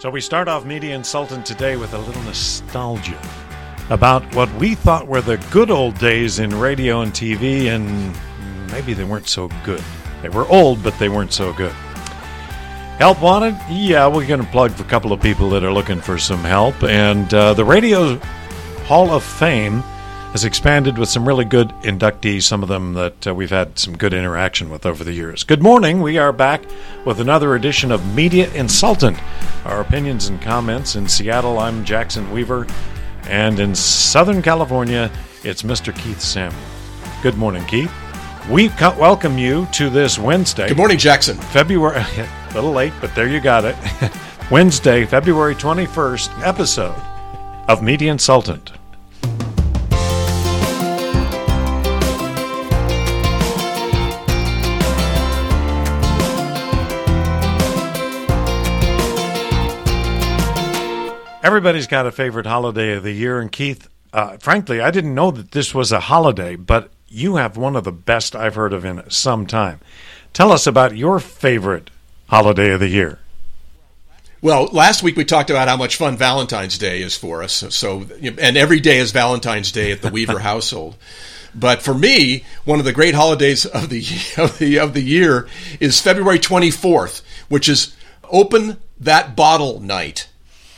So 0.00 0.08
we 0.08 0.22
start 0.22 0.48
off 0.48 0.64
Media 0.64 0.94
Insultant 0.94 1.44
today 1.44 1.76
with 1.76 1.92
a 1.92 1.98
little 1.98 2.22
nostalgia 2.22 3.20
about 3.90 4.24
what 4.34 4.50
we 4.54 4.74
thought 4.74 5.06
were 5.06 5.20
the 5.20 5.36
good 5.50 5.70
old 5.70 5.98
days 5.98 6.38
in 6.38 6.58
radio 6.58 7.02
and 7.02 7.12
TV, 7.12 7.66
and 7.66 8.16
maybe 8.72 8.94
they 8.94 9.04
weren't 9.04 9.28
so 9.28 9.50
good. 9.62 9.84
They 10.22 10.30
were 10.30 10.48
old, 10.48 10.82
but 10.82 10.98
they 10.98 11.10
weren't 11.10 11.34
so 11.34 11.52
good. 11.52 11.72
Help 12.96 13.20
wanted? 13.20 13.58
Yeah, 13.68 14.06
we're 14.06 14.26
going 14.26 14.42
to 14.42 14.50
plug 14.50 14.70
for 14.70 14.84
a 14.84 14.86
couple 14.86 15.12
of 15.12 15.20
people 15.20 15.50
that 15.50 15.64
are 15.64 15.72
looking 15.72 16.00
for 16.00 16.16
some 16.16 16.44
help. 16.44 16.82
And 16.82 17.34
uh, 17.34 17.52
the 17.52 17.66
Radio 17.66 18.16
Hall 18.86 19.10
of 19.10 19.22
Fame 19.22 19.84
has 20.32 20.44
expanded 20.44 20.96
with 20.96 21.08
some 21.08 21.26
really 21.26 21.44
good 21.44 21.70
inductees, 21.82 22.42
some 22.44 22.62
of 22.62 22.68
them 22.68 22.94
that 22.94 23.26
uh, 23.26 23.34
we've 23.34 23.50
had 23.50 23.78
some 23.78 23.96
good 23.96 24.14
interaction 24.14 24.70
with 24.70 24.86
over 24.86 25.02
the 25.02 25.12
years. 25.12 25.42
Good 25.42 25.62
morning. 25.62 26.00
We 26.00 26.18
are 26.18 26.32
back 26.32 26.62
with 27.04 27.20
another 27.20 27.56
edition 27.56 27.90
of 27.90 28.14
Media 28.14 28.48
Insultant. 28.52 29.18
Our 29.64 29.80
opinions 29.80 30.28
and 30.28 30.40
comments 30.40 30.94
in 30.94 31.08
Seattle, 31.08 31.58
I'm 31.58 31.84
Jackson 31.84 32.30
Weaver. 32.30 32.68
And 33.24 33.58
in 33.58 33.74
Southern 33.74 34.40
California, 34.40 35.10
it's 35.42 35.62
Mr. 35.62 35.94
Keith 35.94 36.20
Samuels. 36.20 36.64
Good 37.22 37.36
morning, 37.36 37.64
Keith. 37.66 37.92
We 38.48 38.68
welcome 38.68 39.36
you 39.36 39.66
to 39.72 39.90
this 39.90 40.16
Wednesday. 40.16 40.68
Good 40.68 40.76
morning, 40.76 40.98
Jackson. 40.98 41.36
February, 41.36 41.96
a 42.16 42.54
little 42.54 42.72
late, 42.72 42.92
but 43.00 43.14
there 43.16 43.28
you 43.28 43.40
got 43.40 43.64
it. 43.64 43.76
Wednesday, 44.50 45.04
February 45.06 45.56
21st 45.56 46.46
episode 46.46 47.00
of 47.68 47.82
Media 47.82 48.12
Insultant. 48.12 48.69
Everybody's 61.42 61.86
got 61.86 62.06
a 62.06 62.12
favorite 62.12 62.44
holiday 62.44 62.92
of 62.92 63.02
the 63.02 63.12
year, 63.12 63.40
and 63.40 63.50
Keith, 63.50 63.88
uh, 64.12 64.36
frankly, 64.36 64.82
I 64.82 64.90
didn't 64.90 65.14
know 65.14 65.30
that 65.30 65.52
this 65.52 65.74
was 65.74 65.90
a 65.90 66.00
holiday, 66.00 66.54
but 66.54 66.90
you 67.08 67.36
have 67.36 67.56
one 67.56 67.76
of 67.76 67.84
the 67.84 67.92
best 67.92 68.36
I've 68.36 68.56
heard 68.56 68.74
of 68.74 68.84
in 68.84 69.08
some 69.10 69.46
time. 69.46 69.80
Tell 70.34 70.52
us 70.52 70.66
about 70.66 70.96
your 70.96 71.18
favorite 71.18 71.88
holiday 72.28 72.72
of 72.72 72.80
the 72.80 72.88
year. 72.88 73.20
Well, 74.42 74.66
last 74.66 75.02
week 75.02 75.16
we 75.16 75.24
talked 75.24 75.50
about 75.50 75.68
how 75.68 75.76
much 75.76 75.96
fun 75.96 76.16
Valentine's 76.16 76.78
Day 76.78 77.02
is 77.02 77.16
for 77.16 77.42
us. 77.42 77.64
So, 77.74 78.06
and 78.22 78.56
every 78.56 78.80
day 78.80 78.98
is 78.98 79.12
Valentine's 79.12 79.72
Day 79.72 79.92
at 79.92 80.02
the 80.02 80.10
Weaver 80.10 80.38
household. 80.40 80.96
But 81.54 81.82
for 81.82 81.94
me, 81.94 82.44
one 82.64 82.78
of 82.78 82.84
the 82.84 82.92
great 82.92 83.14
holidays 83.14 83.66
of 83.66 83.88
the 83.88 84.04
of 84.38 84.58
the 84.58 84.78
of 84.78 84.94
the 84.94 85.02
year 85.02 85.48
is 85.80 86.00
February 86.00 86.38
24th, 86.38 87.22
which 87.48 87.68
is 87.68 87.94
open 88.30 88.78
that 88.98 89.34
bottle 89.34 89.80
night. 89.80 90.28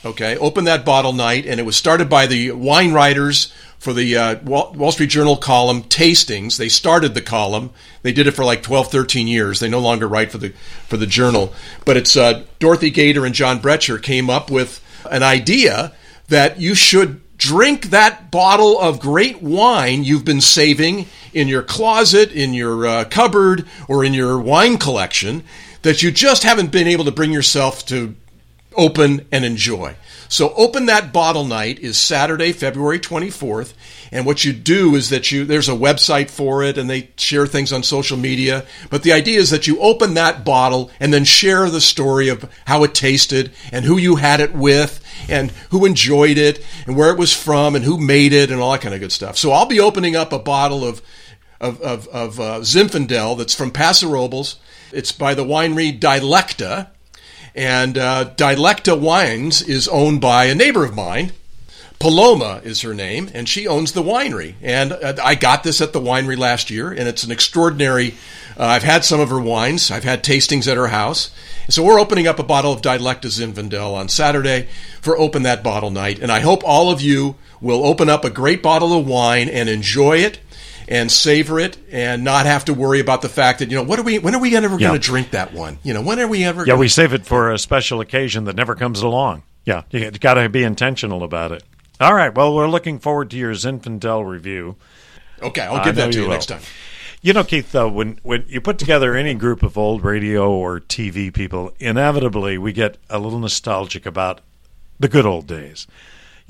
Okay, 0.04 0.36
open 0.38 0.64
that 0.64 0.84
bottle 0.84 1.12
night, 1.12 1.46
and 1.46 1.60
it 1.60 1.62
was 1.62 1.76
started 1.76 2.08
by 2.08 2.26
the 2.26 2.50
wine 2.50 2.92
writers 2.92 3.52
for 3.78 3.92
the 3.92 4.16
uh, 4.16 4.36
Wall 4.42 4.90
Street 4.90 5.10
Journal 5.10 5.36
column 5.36 5.84
Tastings. 5.84 6.56
They 6.56 6.68
started 6.68 7.14
the 7.14 7.20
column. 7.20 7.70
They 8.02 8.12
did 8.12 8.26
it 8.26 8.32
for 8.32 8.44
like 8.44 8.64
12, 8.64 8.90
13 8.90 9.28
years. 9.28 9.60
They 9.60 9.68
no 9.68 9.78
longer 9.78 10.08
write 10.08 10.32
for 10.32 10.38
the 10.38 10.50
for 10.88 10.96
the 10.96 11.06
Journal, 11.06 11.52
but 11.84 11.96
it's 11.96 12.16
uh, 12.16 12.44
Dorothy 12.58 12.90
Gaiter 12.90 13.24
and 13.24 13.32
John 13.34 13.60
Brecher 13.60 14.02
came 14.02 14.28
up 14.28 14.50
with 14.50 14.84
an 15.08 15.22
idea 15.22 15.92
that 16.26 16.60
you 16.60 16.74
should 16.74 17.20
drink 17.38 17.90
that 17.90 18.30
bottle 18.32 18.80
of 18.80 18.98
great 18.98 19.40
wine 19.40 20.02
you've 20.02 20.24
been 20.24 20.40
saving 20.40 21.06
in 21.32 21.46
your 21.46 21.62
closet, 21.62 22.32
in 22.32 22.54
your 22.54 22.86
uh, 22.86 23.04
cupboard, 23.04 23.68
or 23.86 24.04
in 24.04 24.14
your 24.14 24.40
wine 24.40 24.78
collection 24.78 25.44
that 25.82 26.02
you 26.02 26.10
just 26.10 26.42
haven't 26.42 26.72
been 26.72 26.88
able 26.88 27.04
to 27.04 27.10
bring 27.10 27.32
yourself 27.32 27.84
to 27.86 28.14
open 28.76 29.26
and 29.30 29.44
enjoy. 29.44 29.96
So 30.32 30.54
open 30.54 30.86
that 30.86 31.12
bottle 31.12 31.44
night 31.44 31.78
is 31.80 31.98
Saturday, 31.98 32.52
February 32.52 32.98
24th. 32.98 33.74
And 34.10 34.24
what 34.24 34.46
you 34.46 34.54
do 34.54 34.94
is 34.94 35.10
that 35.10 35.30
you, 35.30 35.44
there's 35.44 35.68
a 35.68 35.72
website 35.72 36.30
for 36.30 36.62
it 36.62 36.78
and 36.78 36.88
they 36.88 37.10
share 37.16 37.46
things 37.46 37.70
on 37.70 37.82
social 37.82 38.16
media. 38.16 38.64
But 38.88 39.02
the 39.02 39.12
idea 39.12 39.38
is 39.38 39.50
that 39.50 39.66
you 39.66 39.78
open 39.78 40.14
that 40.14 40.42
bottle 40.42 40.90
and 40.98 41.12
then 41.12 41.24
share 41.24 41.68
the 41.68 41.82
story 41.82 42.28
of 42.28 42.50
how 42.66 42.82
it 42.82 42.94
tasted 42.94 43.52
and 43.70 43.84
who 43.84 43.98
you 43.98 44.16
had 44.16 44.40
it 44.40 44.54
with 44.54 45.04
and 45.28 45.50
who 45.70 45.84
enjoyed 45.84 46.38
it 46.38 46.64
and 46.86 46.96
where 46.96 47.10
it 47.10 47.18
was 47.18 47.34
from 47.34 47.74
and 47.74 47.84
who 47.84 47.98
made 47.98 48.32
it 48.32 48.50
and 48.50 48.58
all 48.58 48.72
that 48.72 48.80
kind 48.80 48.94
of 48.94 49.02
good 49.02 49.12
stuff. 49.12 49.36
So 49.36 49.52
I'll 49.52 49.66
be 49.66 49.80
opening 49.80 50.16
up 50.16 50.32
a 50.32 50.38
bottle 50.38 50.82
of, 50.82 51.02
of, 51.60 51.78
of, 51.82 52.08
of 52.08 52.40
uh, 52.40 52.60
Zinfandel 52.60 53.36
that's 53.36 53.54
from 53.54 53.70
Paso 53.70 54.08
Robles. 54.08 54.56
It's 54.92 55.12
by 55.12 55.34
the 55.34 55.44
winery 55.44 56.00
Dilecta 56.00 56.91
and 57.54 57.98
uh, 57.98 58.24
Dilecta 58.24 58.94
Wines 58.94 59.62
is 59.62 59.88
owned 59.88 60.20
by 60.20 60.46
a 60.46 60.54
neighbor 60.54 60.84
of 60.84 60.94
mine. 60.94 61.32
Paloma 61.98 62.60
is 62.64 62.80
her 62.80 62.94
name, 62.94 63.30
and 63.32 63.48
she 63.48 63.68
owns 63.68 63.92
the 63.92 64.02
winery. 64.02 64.54
And 64.60 64.92
uh, 64.92 65.14
I 65.22 65.36
got 65.36 65.62
this 65.62 65.80
at 65.80 65.92
the 65.92 66.00
winery 66.00 66.36
last 66.36 66.68
year, 66.68 66.90
and 66.90 67.06
it's 67.06 67.22
an 67.22 67.30
extraordinary. 67.30 68.14
Uh, 68.58 68.64
I've 68.64 68.82
had 68.82 69.04
some 69.04 69.20
of 69.20 69.28
her 69.28 69.40
wines. 69.40 69.90
I've 69.90 70.02
had 70.02 70.24
tastings 70.24 70.66
at 70.66 70.76
her 70.76 70.88
house. 70.88 71.30
So 71.68 71.84
we're 71.84 72.00
opening 72.00 72.26
up 72.26 72.40
a 72.40 72.44
bottle 72.44 72.72
of 72.72 72.82
Dilecta 72.82 73.28
Zinfandel 73.28 73.94
on 73.94 74.08
Saturday 74.08 74.66
for 75.00 75.16
Open 75.16 75.44
That 75.44 75.62
Bottle 75.62 75.90
Night, 75.90 76.18
and 76.18 76.32
I 76.32 76.40
hope 76.40 76.62
all 76.64 76.90
of 76.90 77.00
you 77.00 77.36
will 77.60 77.86
open 77.86 78.08
up 78.08 78.24
a 78.24 78.30
great 78.30 78.62
bottle 78.62 78.98
of 78.98 79.06
wine 79.06 79.48
and 79.48 79.68
enjoy 79.68 80.18
it 80.18 80.40
and 80.92 81.10
savor 81.10 81.58
it 81.58 81.78
and 81.90 82.22
not 82.22 82.44
have 82.44 82.66
to 82.66 82.74
worry 82.74 83.00
about 83.00 83.22
the 83.22 83.28
fact 83.28 83.60
that 83.60 83.70
you 83.70 83.76
know 83.78 83.82
what 83.82 83.98
are 83.98 84.02
we 84.02 84.18
when 84.18 84.34
are 84.34 84.38
we 84.38 84.54
ever 84.54 84.78
yeah. 84.78 84.88
going 84.88 85.00
to 85.00 85.04
drink 85.04 85.30
that 85.30 85.54
one? 85.54 85.78
You 85.82 85.94
know 85.94 86.02
when 86.02 86.20
are 86.20 86.28
we 86.28 86.44
ever 86.44 86.60
yeah 86.60 86.66
gonna... 86.66 86.80
we 86.80 86.88
save 86.88 87.14
it 87.14 87.24
for 87.24 87.50
a 87.50 87.58
special 87.58 88.02
occasion 88.02 88.44
that 88.44 88.56
never 88.56 88.74
comes 88.74 89.00
along. 89.00 89.42
Yeah 89.64 89.84
you 89.90 90.10
got 90.10 90.34
to 90.34 90.50
be 90.50 90.62
intentional 90.62 91.22
about 91.22 91.50
it. 91.50 91.64
All 91.98 92.14
right 92.14 92.34
well 92.34 92.54
we're 92.54 92.68
looking 92.68 92.98
forward 92.98 93.30
to 93.30 93.38
your 93.38 93.54
zinfandel 93.54 94.28
review. 94.28 94.76
Okay 95.40 95.62
i'll 95.62 95.82
give 95.82 95.96
that 95.96 96.12
to 96.12 96.18
you, 96.18 96.24
you 96.24 96.30
next 96.30 96.46
time. 96.46 96.60
You 97.24 97.32
know, 97.32 97.44
Keith, 97.44 97.70
though, 97.70 97.88
when, 97.88 98.18
when 98.24 98.44
you 98.48 98.60
put 98.60 98.78
together 98.78 99.14
any 99.14 99.34
group 99.34 99.62
of 99.62 99.78
old 99.78 100.02
radio 100.02 100.50
or 100.50 100.80
TV 100.80 101.32
people, 101.32 101.72
inevitably 101.78 102.58
we 102.58 102.72
get 102.72 102.98
a 103.08 103.20
little 103.20 103.38
nostalgic 103.38 104.06
about 104.06 104.40
the 104.98 105.06
good 105.06 105.24
old 105.24 105.46
days 105.46 105.86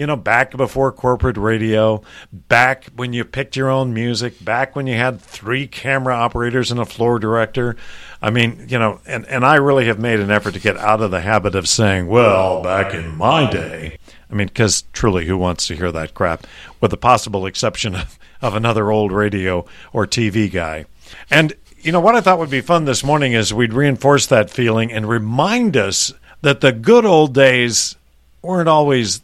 you 0.02 0.06
know, 0.08 0.16
back 0.16 0.50
before 0.56 0.90
corporate 0.90 1.36
radio, 1.36 2.02
back 2.32 2.86
when 2.96 3.12
you 3.12 3.24
picked 3.24 3.54
your 3.54 3.70
own 3.70 3.94
music, 3.94 4.44
back 4.44 4.74
when 4.74 4.88
you 4.88 4.96
had 4.96 5.20
three 5.20 5.68
camera 5.68 6.12
operators 6.12 6.72
and 6.72 6.80
a 6.80 6.84
floor 6.84 7.20
director. 7.20 7.76
I 8.20 8.30
mean, 8.30 8.66
you 8.68 8.80
know, 8.80 8.98
and, 9.06 9.24
and 9.26 9.46
I 9.46 9.54
really 9.54 9.86
have 9.86 10.00
made 10.00 10.18
an 10.18 10.32
effort 10.32 10.54
to 10.54 10.60
get 10.60 10.76
out 10.76 11.02
of 11.02 11.12
the 11.12 11.20
habit 11.20 11.54
of 11.54 11.68
saying, 11.68 12.08
well, 12.08 12.64
back 12.64 12.92
in 12.94 13.16
my 13.16 13.48
day. 13.48 13.96
I 14.28 14.34
mean, 14.34 14.48
because 14.48 14.82
truly, 14.92 15.24
who 15.26 15.38
wants 15.38 15.68
to 15.68 15.76
hear 15.76 15.92
that 15.92 16.14
crap? 16.14 16.48
With 16.80 16.90
the 16.90 16.96
possible 16.96 17.46
exception 17.46 17.94
of, 17.94 18.18
of 18.40 18.56
another 18.56 18.90
old 18.90 19.12
radio 19.12 19.64
or 19.92 20.04
TV 20.04 20.50
guy. 20.50 20.86
And, 21.30 21.52
you 21.78 21.92
know, 21.92 22.00
what 22.00 22.16
I 22.16 22.20
thought 22.20 22.40
would 22.40 22.50
be 22.50 22.60
fun 22.60 22.86
this 22.86 23.04
morning 23.04 23.34
is 23.34 23.54
we'd 23.54 23.72
reinforce 23.72 24.26
that 24.26 24.50
feeling 24.50 24.90
and 24.90 25.08
remind 25.08 25.76
us 25.76 26.12
that 26.40 26.60
the 26.60 26.72
good 26.72 27.04
old 27.04 27.32
days 27.34 27.94
weren't 28.42 28.68
always 28.68 29.22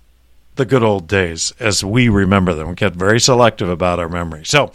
the 0.59 0.67
good 0.67 0.83
old 0.83 1.09
days 1.09 1.53
as 1.59 1.83
we 1.83 2.09
remember 2.09 2.53
them. 2.53 2.69
We 2.69 2.75
get 2.75 2.95
very 2.95 3.19
selective 3.19 3.71
about 3.71 3.99
our 3.99 4.09
memory. 4.09 4.45
So 4.45 4.73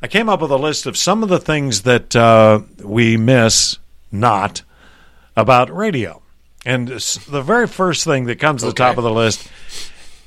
I 0.00 0.06
came 0.06 0.28
up 0.28 0.40
with 0.40 0.50
a 0.52 0.56
list 0.56 0.86
of 0.86 0.96
some 0.96 1.22
of 1.22 1.28
the 1.28 1.40
things 1.40 1.82
that 1.82 2.14
uh, 2.14 2.60
we 2.82 3.16
miss 3.16 3.78
not 4.12 4.62
about 5.36 5.74
radio. 5.74 6.22
And 6.64 6.88
the 6.88 7.42
very 7.42 7.66
first 7.66 8.04
thing 8.04 8.26
that 8.26 8.38
comes 8.38 8.62
to 8.62 8.68
the 8.68 8.72
top 8.72 8.96
of 8.96 9.04
the 9.04 9.10
list 9.10 9.48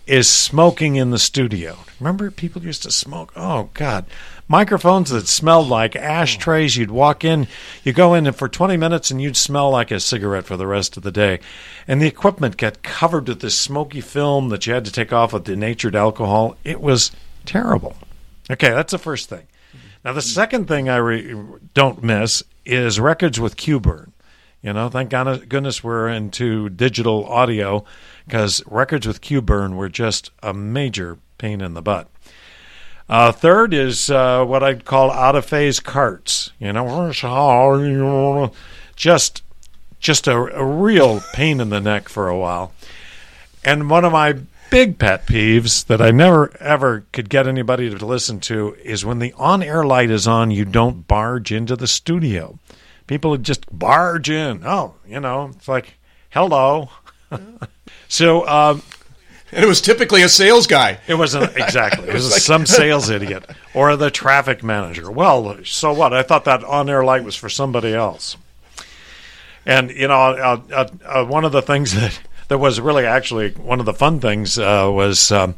is 0.06 0.30
smoking 0.30 0.98
in 0.98 1.12
the 1.12 1.20
studio. 1.20 1.78
Remember, 2.00 2.30
people 2.32 2.64
used 2.64 2.84
to 2.84 2.92
smoke? 2.92 3.32
Oh, 3.36 3.70
God 3.74 4.06
microphones 4.48 5.10
that 5.10 5.28
smelled 5.28 5.68
like 5.68 5.96
ashtrays. 5.96 6.78
You'd 6.78 6.92
walk 6.92 7.24
in, 7.24 7.48
you 7.84 7.94
go 7.94 8.14
in 8.14 8.32
for 8.34 8.48
20 8.48 8.78
minutes, 8.78 9.12
and 9.12 9.22
you'd 9.22 9.38
smell 9.38 9.70
like 9.70 9.92
a 9.92 10.00
cigarette 10.00 10.46
for 10.46 10.58
the 10.58 10.68
rest 10.68 10.98
of 10.98 11.04
the 11.04 11.12
day. 11.12 11.40
And 11.88 12.02
the 12.02 12.08
equipment 12.08 12.58
got 12.58 12.84
covered 12.84 13.28
with 13.28 13.42
this 13.42 13.58
smoky 13.58 14.02
film 14.02 14.50
that 14.50 14.66
you 14.68 14.74
had 14.74 14.86
to 14.86 14.92
take 14.92 15.14
off 15.14 15.34
with 15.34 15.46
denatured 15.46 15.96
alcohol. 15.96 16.58
It 16.64 16.82
was 16.82 17.12
terrible. 17.46 17.96
Okay, 18.50 18.70
that's 18.70 18.92
the 18.92 18.98
first 18.98 19.30
thing. 19.30 19.48
Now, 20.04 20.14
the 20.14 20.22
second 20.22 20.68
thing 20.68 20.88
I 20.88 20.98
re- 20.98 21.36
don't 21.74 22.04
miss 22.04 22.44
is 22.64 23.00
records 23.00 23.40
with 23.40 23.58
cue 23.58 23.80
burn. 23.80 24.12
You 24.62 24.74
know, 24.74 24.90
thank 24.90 25.12
goodness 25.12 25.84
we're 25.84 26.08
into 26.08 26.70
digital 26.70 27.26
audio 27.26 27.86
because 28.26 28.64
records 28.66 29.06
with 29.06 29.22
cue 29.22 29.42
burn 29.42 29.76
were 29.76 29.90
just 29.90 30.32
a 30.42 30.56
major 30.56 31.20
pain 31.46 31.62
in 31.62 31.76
the 31.76 31.82
butt. 31.82 32.10
Uh, 33.08 33.32
third 33.32 33.72
is 33.72 34.10
uh, 34.10 34.44
what 34.46 34.64
I'd 34.64 34.84
call 34.84 35.12
out 35.12 35.36
of 35.36 35.46
phase 35.46 35.80
carts. 35.80 36.52
You 36.60 36.74
know, 36.74 38.52
just 38.96 39.44
just 40.00 40.28
a, 40.28 40.36
a 40.36 40.66
real 40.66 41.22
pain 41.34 41.60
in 41.60 41.70
the 41.70 41.80
neck 41.80 42.10
for 42.10 42.28
a 42.28 42.38
while. 42.38 42.74
And 43.64 43.92
one 43.92 44.06
of 44.06 44.12
my 44.12 44.40
big 44.72 44.98
pet 44.98 45.28
peeves 45.28 45.86
that 45.86 46.02
I 46.02 46.10
never 46.10 46.52
ever 46.60 47.06
could 47.12 47.30
get 47.30 47.48
anybody 47.48 47.92
to 47.92 48.06
listen 48.06 48.40
to 48.42 48.76
is 48.84 49.06
when 49.06 49.20
the 49.20 49.34
on 49.34 49.62
air 49.62 49.84
light 49.84 50.10
is 50.10 50.28
on, 50.28 50.50
you 50.50 50.66
don't 50.66 51.08
barge 51.08 51.52
into 51.52 51.76
the 51.76 51.88
studio. 51.88 52.58
People 53.06 53.38
just 53.38 53.66
barge 53.72 54.32
in. 54.32 54.66
Oh, 54.66 54.96
you 55.08 55.20
know, 55.20 55.52
it's 55.56 55.68
like, 55.68 56.00
hello. 56.32 56.90
So 58.08 58.48
um, 58.48 58.82
and 59.52 59.64
it 59.64 59.68
was 59.68 59.82
typically 59.82 60.22
a 60.22 60.30
sales 60.30 60.68
guy. 60.68 61.00
It 61.08 61.16
wasn't 61.16 61.56
exactly. 61.58 62.08
It 62.10 62.14
was, 62.14 62.32
like, 62.32 62.42
some 62.42 62.66
sales 62.66 63.10
idiot 63.10 63.46
or 63.74 63.96
the 63.96 64.12
traffic 64.12 64.64
manager. 64.64 65.12
Well, 65.12 65.64
so 65.64 65.94
what? 65.94 66.14
I 66.14 66.24
thought 66.24 66.46
that 66.46 66.64
on-air 66.64 67.04
light 67.04 67.24
was 67.24 67.36
for 67.36 67.50
somebody 67.50 67.94
else. 67.94 68.38
And 69.66 69.92
you 69.92 70.08
know, 70.08 70.14
uh, 70.14 70.62
uh, 70.72 70.88
uh, 71.06 71.26
one 71.26 71.46
of 71.46 71.52
the 71.52 71.62
things 71.62 71.94
that 72.00 72.20
that 72.48 72.58
was 72.58 72.80
really 72.80 73.06
actually 73.06 73.52
one 73.52 73.80
of 73.80 73.86
the 73.86 73.94
fun 73.94 74.20
things 74.20 74.58
uh, 74.58 74.90
was. 74.92 75.32
Um, 75.32 75.56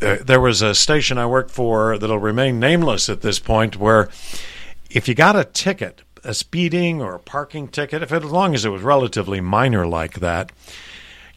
uh, 0.00 0.18
there 0.20 0.40
was 0.40 0.62
a 0.62 0.76
station 0.76 1.18
I 1.18 1.26
worked 1.26 1.50
for 1.50 1.98
that'll 1.98 2.20
remain 2.20 2.60
nameless 2.60 3.08
at 3.08 3.22
this 3.22 3.40
point, 3.40 3.76
where 3.76 4.08
if 4.90 5.08
you 5.08 5.14
got 5.16 5.34
a 5.34 5.44
ticket, 5.44 6.02
a 6.22 6.34
speeding 6.34 7.02
or 7.02 7.16
a 7.16 7.18
parking 7.18 7.66
ticket, 7.66 8.00
if 8.00 8.12
it, 8.12 8.22
as 8.22 8.30
long 8.30 8.54
as 8.54 8.64
it 8.64 8.68
was 8.68 8.82
relatively 8.82 9.40
minor 9.40 9.84
like 9.84 10.20
that, 10.20 10.52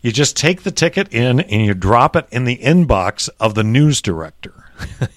you 0.05 0.11
just 0.11 0.37
take 0.37 0.61
the 0.61 0.71
ticket 0.71 1.11
in 1.11 1.39
and 1.39 1.65
you 1.65 1.73
drop 1.73 2.15
it 2.15 2.27
in 2.29 2.43
the 2.43 2.57
inbox 2.57 3.27
of 3.39 3.55
the 3.55 3.63
news 3.63 4.03
director. 4.03 4.69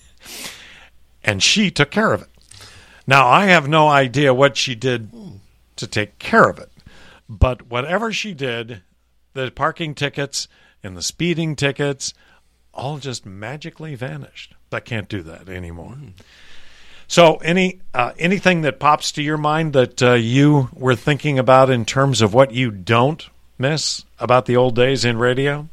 and 1.22 1.42
she 1.42 1.70
took 1.70 1.90
care 1.90 2.14
of 2.14 2.22
it. 2.22 2.28
Now, 3.06 3.28
I 3.28 3.44
have 3.48 3.68
no 3.68 3.88
idea 3.88 4.32
what 4.32 4.56
she 4.56 4.74
did 4.74 5.10
to 5.76 5.86
take 5.86 6.18
care 6.18 6.48
of 6.48 6.58
it, 6.58 6.72
but 7.28 7.66
whatever 7.66 8.14
she 8.14 8.32
did, 8.32 8.80
the 9.34 9.50
parking 9.50 9.94
tickets 9.94 10.48
and 10.82 10.96
the 10.96 11.02
speeding 11.02 11.54
tickets 11.54 12.14
all 12.72 12.96
just 12.96 13.26
magically 13.26 13.94
vanished. 13.94 14.54
I 14.72 14.80
can't 14.80 15.10
do 15.10 15.22
that 15.24 15.50
anymore. 15.50 15.98
So, 17.08 17.36
any 17.36 17.82
uh, 17.92 18.12
anything 18.18 18.62
that 18.62 18.80
pops 18.80 19.12
to 19.12 19.22
your 19.22 19.36
mind 19.36 19.74
that 19.74 20.02
uh, 20.02 20.12
you 20.14 20.70
were 20.72 20.96
thinking 20.96 21.38
about 21.38 21.68
in 21.68 21.84
terms 21.84 22.22
of 22.22 22.32
what 22.32 22.52
you 22.52 22.70
don't 22.70 23.28
miss 23.58 24.04
about 24.18 24.46
the 24.46 24.56
old 24.56 24.74
days 24.74 25.04
in 25.04 25.18
radio? 25.18 25.68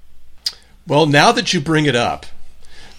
Well, 0.87 1.05
now 1.05 1.31
that 1.31 1.53
you 1.53 1.61
bring 1.61 1.85
it 1.85 1.95
up, 1.95 2.25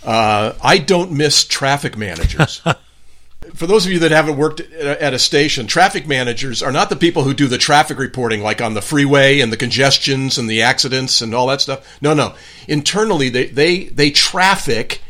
uh, 0.04 0.52
I 0.62 0.78
don't 0.78 1.12
miss 1.12 1.44
traffic 1.44 1.96
managers. 1.96 2.62
For 3.54 3.66
those 3.66 3.86
of 3.86 3.92
you 3.92 4.00
that 4.00 4.10
haven't 4.10 4.36
worked 4.36 4.60
at 4.60 5.14
a 5.14 5.18
station, 5.18 5.66
traffic 5.66 6.06
managers 6.06 6.62
are 6.62 6.72
not 6.72 6.90
the 6.90 6.96
people 6.96 7.22
who 7.22 7.32
do 7.32 7.46
the 7.46 7.58
traffic 7.58 7.98
reporting, 7.98 8.42
like 8.42 8.60
on 8.60 8.74
the 8.74 8.82
freeway 8.82 9.40
and 9.40 9.52
the 9.52 9.56
congestions 9.56 10.36
and 10.36 10.50
the 10.50 10.62
accidents 10.62 11.20
and 11.20 11.34
all 11.34 11.46
that 11.46 11.60
stuff. 11.60 11.86
No, 12.00 12.12
no. 12.12 12.34
Internally, 12.66 13.28
they 13.28 13.46
they 13.46 13.84
they 13.84 14.10
traffic 14.10 15.00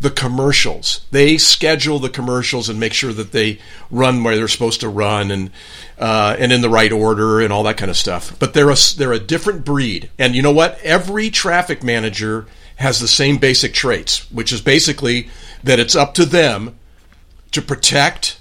the 0.00 0.10
commercials. 0.10 1.02
They 1.10 1.36
schedule 1.36 1.98
the 1.98 2.08
commercials 2.08 2.68
and 2.68 2.80
make 2.80 2.94
sure 2.94 3.12
that 3.12 3.32
they 3.32 3.58
run 3.90 4.24
where 4.24 4.34
they're 4.34 4.48
supposed 4.48 4.80
to 4.80 4.88
run 4.88 5.30
and 5.30 5.50
uh, 5.98 6.36
and 6.38 6.50
in 6.52 6.62
the 6.62 6.70
right 6.70 6.90
order 6.90 7.40
and 7.40 7.52
all 7.52 7.62
that 7.64 7.76
kind 7.76 7.90
of 7.90 7.96
stuff. 7.96 8.36
But 8.38 8.54
they're 8.54 8.70
a 8.70 8.76
they're 8.96 9.12
a 9.12 9.20
different 9.20 9.64
breed. 9.64 10.10
And 10.18 10.34
you 10.34 10.42
know 10.42 10.52
what? 10.52 10.80
Every 10.82 11.28
traffic 11.30 11.84
manager 11.84 12.46
has 12.76 12.98
the 12.98 13.08
same 13.08 13.36
basic 13.36 13.74
traits, 13.74 14.30
which 14.32 14.52
is 14.52 14.62
basically 14.62 15.28
that 15.62 15.78
it's 15.78 15.94
up 15.94 16.14
to 16.14 16.24
them 16.24 16.78
to 17.52 17.60
protect 17.60 18.40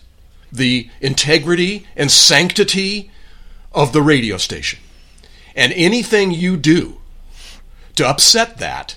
the 0.51 0.89
integrity 1.01 1.85
and 1.97 2.09
sanctity 2.09 3.11
of 3.73 3.91
the 3.91 4.01
radio 4.01 4.37
station. 4.37 4.79
And 5.55 5.73
anything 5.73 6.31
you 6.31 6.55
do 6.55 7.01
to 7.95 8.07
upset 8.07 8.59
that 8.59 8.95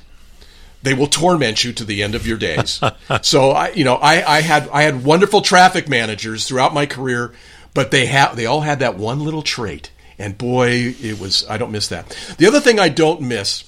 they 0.83 0.95
will 0.95 1.07
torment 1.07 1.65
you 1.65 1.73
to 1.73 1.85
the 1.85 2.03
end 2.03 2.15
of 2.15 2.27
your 2.27 2.37
days. 2.37 2.81
so 3.23 3.51
I, 3.51 3.71
you 3.71 3.85
know, 3.85 3.95
I, 3.97 4.39
I 4.39 4.41
had 4.41 4.69
I 4.71 4.83
had 4.83 5.05
wonderful 5.05 5.41
traffic 5.41 5.89
managers 5.89 6.47
throughout 6.47 6.75
my 6.75 6.87
career, 6.87 7.33
but 7.75 7.91
they 7.91 8.07
have 8.07 8.37
they 8.37 8.47
all 8.47 8.61
had 8.61 8.81
that 8.81 8.97
one 8.97 9.21
little 9.21 9.43
trait, 9.43 9.91
and 10.19 10.37
boy, 10.37 10.95
it 11.01 11.21
was 11.21 11.47
I 11.49 11.57
don't 11.57 11.73
miss 11.73 11.89
that. 11.89 12.09
The 12.39 12.47
other 12.47 12.61
thing 12.61 12.79
I 12.79 12.89
don't 12.89 13.21
miss, 13.21 13.65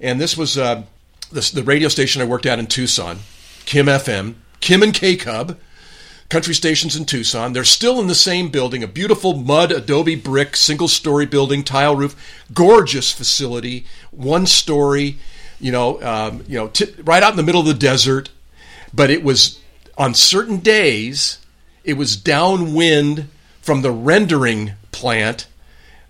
and 0.00 0.20
this 0.20 0.36
was 0.36 0.56
uh, 0.56 0.84
this, 1.32 1.50
the 1.50 1.62
radio 1.62 1.88
station 1.88 2.22
I 2.22 2.26
worked 2.26 2.46
at 2.46 2.58
in 2.58 2.66
Tucson, 2.66 3.18
Kim 3.64 3.86
FM, 3.86 4.34
Kim 4.60 4.82
and 4.82 4.94
K 4.94 5.16
Cub. 5.16 5.58
Country 6.30 6.54
stations 6.54 6.96
in 6.96 7.04
Tucson. 7.04 7.52
They're 7.52 7.64
still 7.64 8.00
in 8.00 8.06
the 8.06 8.14
same 8.14 8.48
building, 8.48 8.82
a 8.82 8.88
beautiful 8.88 9.36
mud 9.36 9.70
adobe 9.70 10.16
brick 10.16 10.56
single 10.56 10.88
story 10.88 11.26
building, 11.26 11.62
tile 11.62 11.94
roof, 11.94 12.16
gorgeous 12.52 13.12
facility, 13.12 13.84
one 14.10 14.46
story 14.46 15.18
you 15.64 15.72
know, 15.72 16.00
um, 16.02 16.44
you 16.46 16.58
know, 16.58 16.68
t- 16.68 16.94
right 17.04 17.22
out 17.22 17.30
in 17.30 17.38
the 17.38 17.42
middle 17.42 17.62
of 17.62 17.66
the 17.66 17.72
desert. 17.72 18.28
But 18.92 19.08
it 19.08 19.24
was 19.24 19.60
on 19.96 20.12
certain 20.12 20.58
days, 20.58 21.38
it 21.84 21.94
was 21.94 22.16
downwind 22.16 23.28
from 23.62 23.80
the 23.80 23.90
rendering 23.90 24.72
plant 24.92 25.46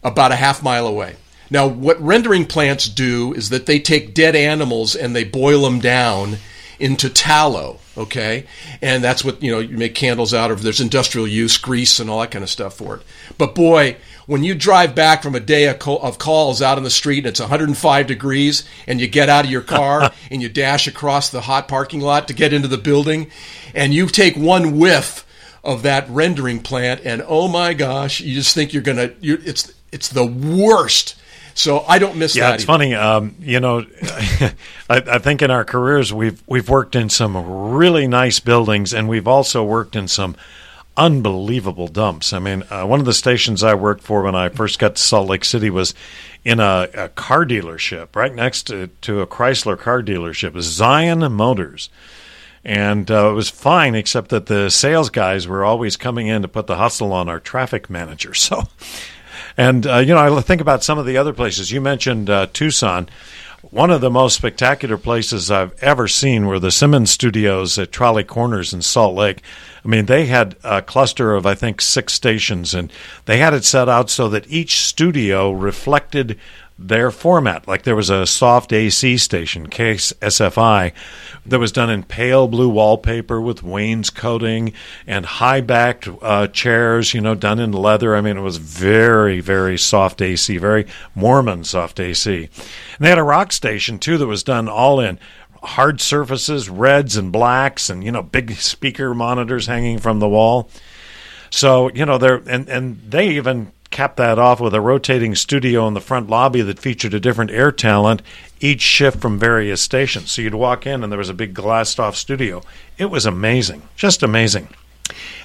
about 0.02 0.32
a 0.32 0.36
half 0.36 0.60
mile 0.60 0.88
away. 0.88 1.14
Now, 1.50 1.68
what 1.68 2.02
rendering 2.02 2.46
plants 2.46 2.88
do 2.88 3.32
is 3.34 3.50
that 3.50 3.66
they 3.66 3.78
take 3.78 4.12
dead 4.12 4.34
animals 4.34 4.96
and 4.96 5.14
they 5.14 5.22
boil 5.22 5.62
them 5.62 5.78
down 5.78 6.38
into 6.80 7.08
tallow, 7.08 7.78
okay? 7.96 8.46
And 8.82 9.02
that's 9.02 9.24
what, 9.24 9.42
you 9.42 9.50
know, 9.50 9.58
you 9.58 9.76
make 9.76 9.94
candles 9.94 10.34
out 10.34 10.50
of. 10.50 10.62
There's 10.62 10.80
industrial 10.80 11.26
use, 11.26 11.56
grease, 11.56 11.98
and 11.98 12.10
all 12.10 12.20
that 12.20 12.30
kind 12.30 12.42
of 12.42 12.50
stuff 12.50 12.74
for 12.76 12.96
it. 12.96 13.02
But 13.38 13.54
boy, 13.54 13.96
when 14.26 14.42
you 14.42 14.54
drive 14.54 14.94
back 14.94 15.22
from 15.22 15.34
a 15.34 15.40
day 15.40 15.68
of 15.68 15.78
calls 15.78 16.62
out 16.62 16.78
on 16.78 16.84
the 16.84 16.90
street 16.90 17.18
and 17.18 17.26
it's 17.26 17.40
105 17.40 18.06
degrees 18.06 18.64
and 18.86 19.00
you 19.00 19.06
get 19.06 19.28
out 19.28 19.44
of 19.44 19.50
your 19.50 19.60
car 19.60 20.12
and 20.30 20.42
you 20.42 20.48
dash 20.48 20.86
across 20.86 21.28
the 21.28 21.42
hot 21.42 21.68
parking 21.68 22.00
lot 22.00 22.28
to 22.28 22.34
get 22.34 22.52
into 22.52 22.68
the 22.68 22.78
building 22.78 23.30
and 23.74 23.92
you 23.92 24.06
take 24.06 24.36
one 24.36 24.78
whiff 24.78 25.26
of 25.62 25.82
that 25.82 26.08
rendering 26.08 26.60
plant 26.60 27.00
and 27.04 27.22
oh 27.26 27.48
my 27.48 27.72
gosh 27.72 28.20
you 28.20 28.34
just 28.34 28.54
think 28.54 28.72
you're 28.72 28.82
gonna 28.82 29.10
you 29.20 29.38
it's 29.44 29.72
it's 29.92 30.10
the 30.10 30.26
worst 30.26 31.16
so 31.54 31.80
I 31.80 31.98
don't 31.98 32.16
miss 32.16 32.36
yeah, 32.36 32.44
that. 32.44 32.48
Yeah, 32.48 32.54
it's 32.54 32.64
funny. 32.64 32.94
Um, 32.94 33.36
you 33.40 33.60
know, 33.60 33.84
I, 34.02 34.52
I, 34.88 35.18
think 35.18 35.42
in 35.42 35.50
our 35.50 35.64
careers 35.64 36.12
we've 36.12 36.42
we've 36.46 36.68
worked 36.68 36.96
in 36.96 37.08
some 37.08 37.36
really 37.72 38.06
nice 38.06 38.40
buildings, 38.40 38.92
and 38.92 39.08
we've 39.08 39.28
also 39.28 39.64
worked 39.64 39.96
in 39.96 40.08
some 40.08 40.36
unbelievable 40.96 41.88
dumps. 41.88 42.32
I 42.32 42.38
mean, 42.38 42.64
uh, 42.70 42.84
one 42.86 43.00
of 43.00 43.06
the 43.06 43.12
stations 43.12 43.62
I 43.62 43.74
worked 43.74 44.02
for 44.02 44.22
when 44.22 44.34
I 44.34 44.48
first 44.48 44.78
got 44.78 44.96
to 44.96 45.02
Salt 45.02 45.28
Lake 45.28 45.44
City 45.44 45.70
was 45.70 45.94
in 46.44 46.60
a, 46.60 46.88
a 46.94 47.08
car 47.08 47.44
dealership 47.44 48.14
right 48.14 48.34
next 48.34 48.64
to, 48.64 48.88
to 49.02 49.20
a 49.20 49.26
Chrysler 49.26 49.78
car 49.78 50.02
dealership, 50.02 50.60
Zion 50.60 51.20
Motors. 51.32 51.88
And 52.64 53.10
uh, 53.10 53.30
it 53.30 53.34
was 53.34 53.50
fine, 53.50 53.94
except 53.94 54.30
that 54.30 54.46
the 54.46 54.70
sales 54.70 55.10
guys 55.10 55.46
were 55.46 55.64
always 55.64 55.98
coming 55.98 56.28
in 56.28 56.42
to 56.42 56.48
put 56.48 56.66
the 56.66 56.76
hustle 56.76 57.12
on 57.12 57.28
our 57.28 57.40
traffic 57.40 57.90
manager. 57.90 58.32
So, 58.44 58.64
and 59.56 59.86
uh, 59.86 59.98
you 59.98 60.14
know, 60.14 60.38
I 60.38 60.40
think 60.40 60.60
about 60.60 60.84
some 60.84 60.98
of 60.98 61.06
the 61.06 61.16
other 61.16 61.32
places 61.32 61.70
you 61.70 61.80
mentioned, 61.80 62.30
uh, 62.30 62.46
Tucson. 62.52 63.08
One 63.70 63.90
of 63.90 64.02
the 64.02 64.10
most 64.10 64.36
spectacular 64.36 64.98
places 64.98 65.50
I've 65.50 65.82
ever 65.82 66.06
seen 66.06 66.46
were 66.46 66.58
the 66.58 66.70
Simmons 66.70 67.10
Studios 67.10 67.78
at 67.78 67.92
Trolley 67.92 68.22
Corners 68.22 68.74
in 68.74 68.82
Salt 68.82 69.16
Lake. 69.16 69.42
I 69.84 69.88
mean, 69.88 70.04
they 70.04 70.26
had 70.26 70.56
a 70.62 70.82
cluster 70.82 71.34
of, 71.34 71.46
I 71.46 71.54
think, 71.54 71.80
six 71.80 72.12
stations, 72.12 72.74
and 72.74 72.92
they 73.24 73.38
had 73.38 73.54
it 73.54 73.64
set 73.64 73.88
out 73.88 74.10
so 74.10 74.28
that 74.28 74.50
each 74.50 74.80
studio 74.80 75.50
reflected 75.50 76.38
their 76.78 77.10
format. 77.10 77.68
Like 77.68 77.82
there 77.82 77.96
was 77.96 78.10
a 78.10 78.26
soft 78.26 78.72
AC 78.72 79.16
station, 79.18 79.68
KSFI, 79.68 80.92
that 81.46 81.58
was 81.58 81.72
done 81.72 81.90
in 81.90 82.02
pale 82.02 82.48
blue 82.48 82.68
wallpaper 82.68 83.40
with 83.40 83.62
wainscoting 83.62 84.72
and 85.06 85.24
high 85.26 85.60
backed 85.60 86.08
uh, 86.22 86.48
chairs, 86.48 87.14
you 87.14 87.20
know, 87.20 87.34
done 87.34 87.60
in 87.60 87.72
leather. 87.72 88.16
I 88.16 88.20
mean, 88.20 88.36
it 88.36 88.42
was 88.42 88.56
very, 88.56 89.40
very 89.40 89.78
soft 89.78 90.20
AC, 90.20 90.56
very 90.58 90.86
Mormon 91.14 91.64
soft 91.64 92.00
AC. 92.00 92.36
And 92.44 92.50
they 92.98 93.08
had 93.08 93.18
a 93.18 93.22
rock 93.22 93.52
station, 93.52 93.98
too, 93.98 94.18
that 94.18 94.26
was 94.26 94.42
done 94.42 94.68
all 94.68 94.98
in 95.00 95.18
hard 95.62 96.00
surfaces, 96.00 96.68
reds 96.68 97.16
and 97.16 97.32
blacks, 97.32 97.88
and, 97.88 98.04
you 98.04 98.12
know, 98.12 98.22
big 98.22 98.52
speaker 98.52 99.14
monitors 99.14 99.66
hanging 99.66 99.98
from 99.98 100.18
the 100.18 100.28
wall. 100.28 100.68
So, 101.50 101.90
you 101.90 102.04
know, 102.04 102.18
they're, 102.18 102.42
and, 102.48 102.68
and 102.68 103.00
they 103.00 103.30
even 103.30 103.72
cap 103.94 104.16
that 104.16 104.38
off 104.38 104.60
with 104.60 104.74
a 104.74 104.80
rotating 104.80 105.36
studio 105.36 105.86
in 105.86 105.94
the 105.94 106.00
front 106.00 106.28
lobby 106.28 106.60
that 106.60 106.80
featured 106.80 107.14
a 107.14 107.20
different 107.20 107.52
air 107.52 107.70
talent, 107.70 108.20
each 108.60 108.80
shift 108.82 109.20
from 109.20 109.38
various 109.38 109.80
stations. 109.80 110.32
So 110.32 110.42
you'd 110.42 110.54
walk 110.54 110.84
in 110.84 111.02
and 111.02 111.12
there 111.12 111.18
was 111.18 111.28
a 111.28 111.34
big 111.34 111.54
glassed 111.54 112.00
off 112.00 112.16
studio. 112.16 112.60
It 112.98 113.06
was 113.06 113.24
amazing, 113.24 113.82
just 113.94 114.22
amazing. 114.22 114.68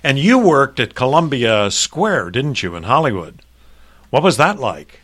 And 0.03 0.17
you 0.17 0.39
worked 0.39 0.79
at 0.79 0.95
Columbia 0.95 1.69
Square, 1.69 2.31
didn't 2.31 2.63
you, 2.63 2.75
in 2.75 2.83
Hollywood? 2.83 3.43
What 4.09 4.23
was 4.23 4.37
that 4.37 4.57
like? 4.57 5.01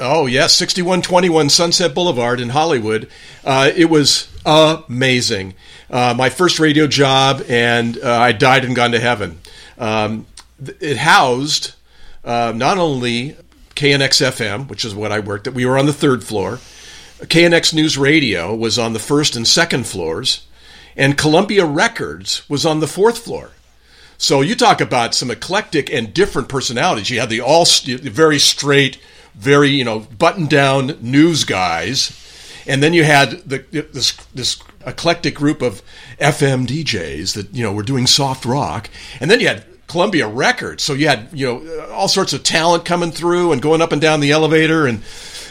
Oh, 0.00 0.26
yes, 0.26 0.54
6121 0.54 1.50
Sunset 1.50 1.94
Boulevard 1.94 2.40
in 2.40 2.48
Hollywood. 2.48 3.08
Uh, 3.44 3.70
it 3.76 3.90
was 3.90 4.28
amazing. 4.46 5.54
Uh, 5.90 6.14
my 6.16 6.30
first 6.30 6.58
radio 6.58 6.86
job, 6.86 7.42
and 7.48 7.98
uh, 7.98 8.10
I 8.10 8.32
died 8.32 8.64
and 8.64 8.74
gone 8.74 8.92
to 8.92 9.00
heaven. 9.00 9.38
Um, 9.78 10.26
it 10.80 10.96
housed 10.96 11.74
uh, 12.24 12.52
not 12.54 12.78
only 12.78 13.36
KNX 13.74 14.32
FM, 14.32 14.68
which 14.68 14.84
is 14.84 14.94
what 14.94 15.12
I 15.12 15.20
worked 15.20 15.46
at, 15.46 15.54
we 15.54 15.66
were 15.66 15.78
on 15.78 15.86
the 15.86 15.92
third 15.92 16.24
floor. 16.24 16.58
KNX 17.20 17.72
News 17.74 17.96
Radio 17.96 18.54
was 18.54 18.78
on 18.78 18.92
the 18.92 18.98
first 18.98 19.36
and 19.36 19.46
second 19.46 19.86
floors, 19.86 20.46
and 20.96 21.18
Columbia 21.18 21.64
Records 21.64 22.48
was 22.48 22.66
on 22.66 22.80
the 22.80 22.86
fourth 22.86 23.18
floor. 23.18 23.50
So 24.18 24.40
you 24.40 24.54
talk 24.54 24.80
about 24.80 25.14
some 25.14 25.30
eclectic 25.30 25.92
and 25.92 26.14
different 26.14 26.48
personalities. 26.48 27.10
You 27.10 27.20
had 27.20 27.30
the 27.30 27.40
all 27.40 27.66
very 27.86 28.38
straight 28.38 28.98
very 29.34 29.70
you 29.70 29.84
know 29.84 30.00
button 30.00 30.46
down 30.46 30.96
news 31.00 31.44
guys, 31.44 32.12
and 32.66 32.82
then 32.82 32.92
you 32.92 33.04
had 33.04 33.30
the, 33.48 33.58
this 33.92 34.12
this 34.34 34.62
eclectic 34.86 35.34
group 35.34 35.62
of 35.62 35.82
FM 36.20 36.66
DJs 36.66 37.34
that 37.34 37.52
you 37.52 37.62
know 37.62 37.72
were 37.72 37.82
doing 37.82 38.06
soft 38.06 38.44
rock, 38.44 38.88
and 39.20 39.30
then 39.30 39.40
you 39.40 39.48
had 39.48 39.64
Columbia 39.86 40.28
Records. 40.28 40.82
So 40.82 40.92
you 40.92 41.08
had 41.08 41.28
you 41.32 41.46
know 41.46 41.88
all 41.90 42.08
sorts 42.08 42.32
of 42.32 42.42
talent 42.42 42.84
coming 42.84 43.10
through 43.10 43.52
and 43.52 43.60
going 43.62 43.82
up 43.82 43.92
and 43.92 44.00
down 44.00 44.20
the 44.20 44.32
elevator, 44.32 44.86
and 44.86 45.02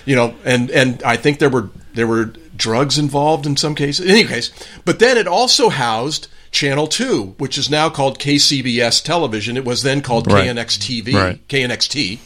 you 0.05 0.15
know, 0.15 0.35
and 0.43 0.69
and 0.71 1.01
I 1.03 1.17
think 1.17 1.39
there 1.39 1.49
were 1.49 1.69
there 1.93 2.07
were 2.07 2.33
drugs 2.55 2.97
involved 2.97 3.45
in 3.45 3.57
some 3.57 3.75
cases. 3.75 4.05
In 4.05 4.11
any 4.11 4.25
case, 4.25 4.51
but 4.85 4.99
then 4.99 5.17
it 5.17 5.27
also 5.27 5.69
housed 5.69 6.27
Channel 6.53 6.87
2, 6.87 7.35
which 7.39 7.57
is 7.57 7.69
now 7.69 7.89
called 7.89 8.19
KCBS 8.19 9.03
Television. 9.03 9.57
It 9.57 9.65
was 9.65 9.81
then 9.81 10.01
called 10.01 10.31
right. 10.31 10.47
KNX 10.47 10.77
TV, 10.77 11.13
right. 11.13 11.47
KNXT. 11.47 12.19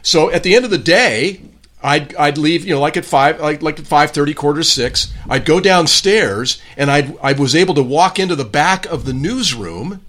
So 0.00 0.30
at 0.30 0.44
the 0.44 0.54
end 0.54 0.64
of 0.64 0.70
the 0.70 0.78
day, 0.78 1.40
I'd, 1.82 2.14
I'd 2.14 2.38
leave, 2.38 2.64
you 2.64 2.74
know, 2.74 2.80
like 2.80 2.96
at 2.96 3.04
five, 3.04 3.40
like, 3.40 3.60
like 3.60 3.80
at 3.80 3.86
five 3.86 4.12
thirty, 4.12 4.32
quarter 4.32 4.62
six. 4.62 5.12
I'd 5.28 5.44
go 5.44 5.58
downstairs, 5.58 6.62
and 6.76 6.90
I 6.90 7.14
I 7.20 7.32
was 7.32 7.56
able 7.56 7.74
to 7.74 7.82
walk 7.82 8.20
into 8.20 8.36
the 8.36 8.44
back 8.44 8.86
of 8.86 9.04
the 9.04 9.12
newsroom 9.12 10.00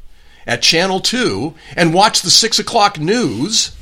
at 0.45 0.61
Channel 0.61 0.99
Two 0.99 1.55
and 1.75 1.93
watch 1.93 2.21
the 2.21 2.29
six 2.29 2.59
o'clock 2.59 2.99
news, 2.99 3.75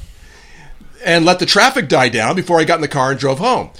and 1.06 1.26
let 1.26 1.40
the 1.40 1.46
traffic 1.46 1.88
die 1.88 2.10
down 2.10 2.36
before 2.36 2.60
I 2.60 2.64
got 2.64 2.76
in 2.76 2.82
the 2.82 2.88
car 2.88 3.12
and 3.12 3.20
drove 3.20 3.40
home. 3.40 3.72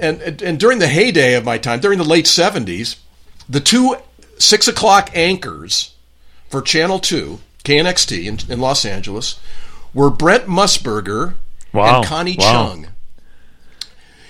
And 0.00 0.20
and, 0.22 0.42
and 0.42 0.60
during 0.60 0.78
the 0.78 0.88
heyday 0.88 1.34
of 1.34 1.44
my 1.44 1.58
time, 1.58 1.80
during 1.80 1.98
the 1.98 2.04
late 2.04 2.26
seventies, 2.26 2.96
the 3.48 3.60
two 3.60 3.96
six 4.38 4.68
o'clock 4.68 5.10
anchors 5.14 5.94
for 6.48 6.62
Channel 6.62 6.98
2, 6.98 7.40
KNXT 7.64 8.24
in, 8.24 8.52
in 8.52 8.60
Los 8.60 8.84
Angeles, 8.84 9.38
were 9.92 10.10
Brent 10.10 10.46
Musburger 10.46 11.34
wow. 11.72 11.98
and 11.98 12.06
Connie 12.06 12.36
wow. 12.38 12.52
Chung. 12.52 12.86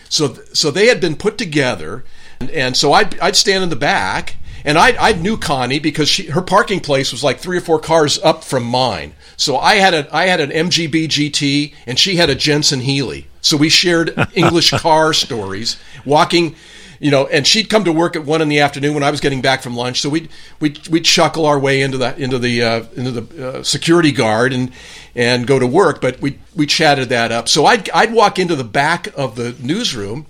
So, 0.09 0.35
so 0.53 0.71
they 0.71 0.87
had 0.87 1.01
been 1.01 1.17
put 1.17 1.39
together, 1.39 2.05
and, 2.41 2.51
and 2.51 2.77
so 2.77 2.93
I'd, 2.93 3.19
I'd 3.21 3.37
stand 3.37 3.63
in 3.63 3.71
the 3.71 3.77
back, 3.77 4.37
and 4.65 4.79
I, 4.79 4.97
I 4.99 5.13
knew 5.13 5.37
Connie 5.37 5.79
because 5.79 6.09
she, 6.09 6.27
her 6.27 6.43
parking 6.43 6.81
place 6.81 7.13
was 7.13 7.25
like 7.25 7.39
three 7.39 7.59
or 7.59 7.63
four 7.63 7.79
cars 7.79 8.19
up 8.19 8.45
from 8.45 8.65
mine. 8.65 9.15
So 9.37 9.57
I 9.57 9.77
had 9.77 9.95
a 9.95 10.15
I 10.15 10.27
had 10.27 10.41
an 10.41 10.51
MGB 10.51 11.07
GT, 11.07 11.75
and 11.87 11.99
she 11.99 12.17
had 12.17 12.31
a 12.31 12.35
Jensen 12.35 12.81
Healey. 12.81 13.27
So 13.41 13.57
we 13.57 13.69
shared 13.69 14.15
English 14.35 14.71
car 14.71 15.13
stories, 15.13 15.77
walking 16.05 16.57
you 17.01 17.11
know, 17.11 17.27
and 17.27 17.47
she'd 17.47 17.71
come 17.71 17.85
to 17.85 17.93
work 17.93 18.17
at 18.17 18.25
one 18.25 18.43
in 18.43 18.49
the 18.49 18.61
afternoon 18.61 18.95
when 18.95 19.03
I 19.03 19.11
was 19.11 19.21
getting 19.21 19.41
back 19.41 19.63
from 19.63 19.77
lunch. 19.77 20.01
So 20.01 20.09
we'd 20.09 20.29
we'd, 20.61 20.87
we'd 20.89 21.05
chuckle 21.05 21.47
our 21.47 21.59
way 21.59 21.81
into 21.81 21.99
the 21.99 22.17
into 22.17 22.39
the 22.39 22.63
uh, 22.63 22.85
into 22.97 23.11
the 23.13 23.49
uh, 23.49 23.63
security 23.63 24.13
guard 24.13 24.53
and 24.53 24.73
and 25.15 25.47
go 25.47 25.59
to 25.59 25.67
work. 25.67 26.01
But 26.01 26.21
we 26.21 26.39
we 26.55 26.67
chatted 26.67 27.09
that 27.11 27.31
up. 27.31 27.49
So 27.49 27.67
I'd 27.67 27.89
I'd 27.91 28.13
walk 28.13 28.39
into 28.39 28.57
the 28.57 28.65
back 28.65 29.09
of 29.17 29.37
the 29.37 29.55
newsroom, 29.61 30.27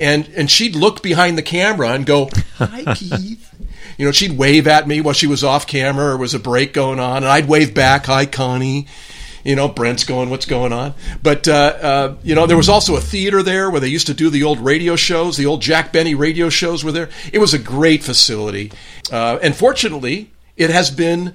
and 0.00 0.28
and 0.36 0.50
she'd 0.50 0.74
look 0.74 1.02
behind 1.02 1.38
the 1.38 1.42
camera 1.42 1.90
and 1.90 2.04
go, 2.04 2.30
"Hi, 2.56 2.94
Keith." 2.94 3.44
You 3.98 4.06
know, 4.06 4.12
she'd 4.12 4.38
wave 4.38 4.66
at 4.66 4.88
me 4.88 5.02
while 5.02 5.12
she 5.12 5.26
was 5.26 5.44
off 5.44 5.66
camera 5.66 6.14
or 6.14 6.16
was 6.16 6.32
a 6.32 6.38
break 6.38 6.72
going 6.72 6.98
on, 6.98 7.18
and 7.18 7.26
I'd 7.26 7.48
wave 7.48 7.74
back, 7.74 8.06
"Hi, 8.06 8.24
Connie." 8.24 8.86
you 9.44 9.56
know, 9.56 9.66
Brent's 9.66 10.04
going, 10.04 10.28
what's 10.28 10.44
going 10.44 10.74
on? 10.74 10.92
But, 11.22 11.48
uh, 11.48 11.52
uh, 11.80 12.16
you 12.22 12.34
know, 12.34 12.46
there 12.46 12.56
was 12.56 12.68
also 12.68 12.96
a 12.96 13.00
theater 13.00 13.42
there 13.42 13.70
where 13.70 13.80
they 13.80 13.88
used 13.88 14.08
to 14.08 14.14
do 14.14 14.28
the 14.28 14.42
old 14.42 14.60
radio 14.60 14.94
shows. 14.94 15.38
The 15.38 15.46
old 15.46 15.62
Jack 15.62 15.90
Benny 15.90 16.14
radio 16.14 16.50
shows 16.50 16.84
were 16.84 16.92
there. 16.92 17.08
It 17.32 17.38
was 17.38 17.54
a 17.54 17.58
great 17.58 18.02
facility. 18.02 18.72
Uh, 19.10 19.38
and 19.42 19.56
fortunately, 19.56 20.32
it 20.58 20.68
has 20.68 20.90
been 20.90 21.34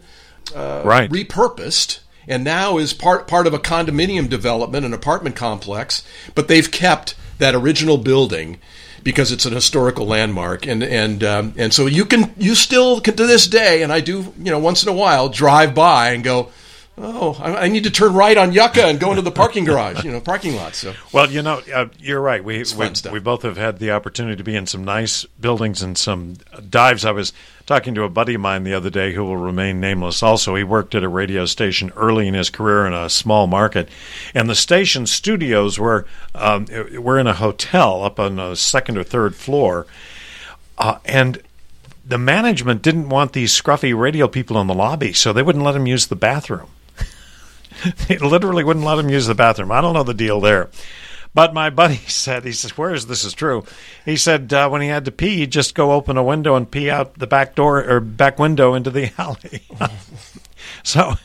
uh, 0.55 0.84
right. 0.86 1.10
repurposed 1.10 2.01
and 2.27 2.43
now 2.43 2.77
is 2.77 2.93
part, 2.93 3.27
part 3.27 3.48
of 3.48 3.53
a 3.53 3.60
condominium 3.60 4.29
development, 4.29 4.86
an 4.86 4.93
apartment 4.93 5.36
complex. 5.36 6.03
But 6.36 6.48
they've 6.48 6.70
kept 6.70 7.15
that 7.39 7.55
original 7.55 7.98
building 7.98 8.60
because 9.04 9.32
it's 9.32 9.46
an 9.46 9.54
historical 9.54 10.06
landmark, 10.06 10.66
and 10.66 10.82
and 10.82 11.24
um, 11.24 11.54
and 11.58 11.74
so 11.74 11.86
you 11.86 12.06
can 12.06 12.34
you 12.38 12.56
still 12.56 13.02
can, 13.02 13.16
to 13.16 13.28
this 13.28 13.48
day, 13.48 13.84
and 13.84 13.92
I 13.92 14.00
do 14.00 14.34
you 14.38 14.52
know 14.52 14.60
once 14.60 14.84
in 14.84 14.90
a 14.90 14.94
while 14.94 15.30
drive 15.30 15.76
by 15.76 16.12
and 16.12 16.24
go, 16.24 16.52
oh, 16.98 17.38
I, 17.40 17.66
I, 17.66 17.68
need 17.68 17.84
to 17.84 17.92
turn 17.92 18.14
right 18.14 18.38
on 18.38 18.52
Yucca 18.52 18.86
and 18.86 19.00
go 19.00 19.10
into 19.10 19.22
the 19.22 19.32
parking 19.32 19.66
garage, 19.66 20.04
you 20.04 20.12
know, 20.12 20.22
parking 20.22 20.56
lot. 20.56 20.76
So, 20.76 20.94
well, 21.12 21.30
you 21.30 21.42
know, 21.42 21.62
uh, 21.74 21.88
you're 22.00 22.22
right. 22.22 22.44
We 22.44 22.64
we, 22.78 22.90
we, 23.12 23.20
both 23.20 23.42
have 23.44 23.58
had 23.58 23.80
the 23.80 23.92
opportunity 23.92 24.38
to 24.38 24.44
be 24.44 24.56
in 24.56 24.68
some 24.68 24.84
nice 24.84 25.26
buildings 25.26 25.82
and 25.82 25.98
some 25.98 26.36
dives. 26.70 27.06
I 27.06 27.12
was 27.12 27.34
talking 27.65 27.96
to 27.96 28.03
a 28.03 28.10
buddy 28.10 28.34
of 28.34 28.41
mine 28.41 28.63
the 28.63 28.74
other 28.74 28.89
day 28.89 29.13
who 29.13 29.24
will 29.24 29.38
remain 29.38 29.79
nameless. 29.79 30.22
Also, 30.22 30.55
he 30.55 30.63
worked 30.63 30.96
at 30.96 31.03
a 31.03 31.10
radio 31.10 31.46
station 31.46 31.91
early 31.96 32.27
in 32.27 32.34
his 32.34 32.50
career 32.50 32.86
in 32.86 32.93
a 32.93 33.10
small 33.10 33.48
market, 33.48 33.89
and 34.34 34.50
the 34.50 34.55
station 34.55 35.05
studios 35.05 35.79
were 35.79 36.05
um, 36.36 36.65
were 37.00 37.20
in 37.20 37.27
a 37.27 37.34
hotel 37.34 38.03
up 38.03 38.20
on 38.20 38.36
the 38.36 38.55
second 38.55 38.98
or 38.98 39.03
third 39.03 39.36
floor, 39.36 39.86
uh, 40.77 41.00
and 41.05 41.41
the 42.05 42.17
management 42.17 42.82
didn't 42.82 43.10
want 43.10 43.34
these 43.34 43.60
scruffy 43.60 43.98
radio 43.98 44.27
people 44.27 44.60
in 44.60 44.67
the 44.67 44.74
lobby, 44.74 45.13
so 45.13 45.32
they 45.32 45.43
wouldn't 45.43 45.63
let 45.63 45.72
them 45.72 45.88
use 45.88 46.08
the 46.08 46.15
bathroom. 46.15 46.67
they 48.08 48.17
literally 48.17 48.63
wouldn't 48.63 48.86
let 48.86 48.96
them 48.96 49.10
use 49.10 49.25
the 49.25 49.36
bathroom. 49.36 49.72
I 49.72 49.79
don't 49.79 49.93
know 49.93 50.03
the 50.03 50.13
deal 50.13 50.41
there. 50.41 50.70
But 51.34 51.54
my 51.54 51.70
buddy 51.70 51.96
said, 52.08 52.46
he 52.46 52.52
says, 52.52 52.78
where 52.78 52.94
is 52.94 53.08
this 53.08 53.24
is 53.24 53.34
true? 53.34 53.63
He 54.06 54.18
said 54.18 54.54
uh, 54.54 54.70
when 54.70 54.82
he 54.82 54.88
had 54.88 55.06
to 55.06 55.12
pee, 55.12 55.38
he'd 55.38 55.52
just 55.52 55.75
go 55.75 55.92
open 55.92 56.18
a 56.18 56.24
window 56.24 56.56
and 56.56 56.70
pee 56.70 56.90
out 56.90 57.16
the 57.16 57.28
back 57.28 57.56
door 57.56 57.84
or 57.84 58.00
back 58.00 58.40
window 58.40 58.74
into 58.74 58.92
the 58.92 59.12
alley. 59.18 59.63
so, 60.84 61.16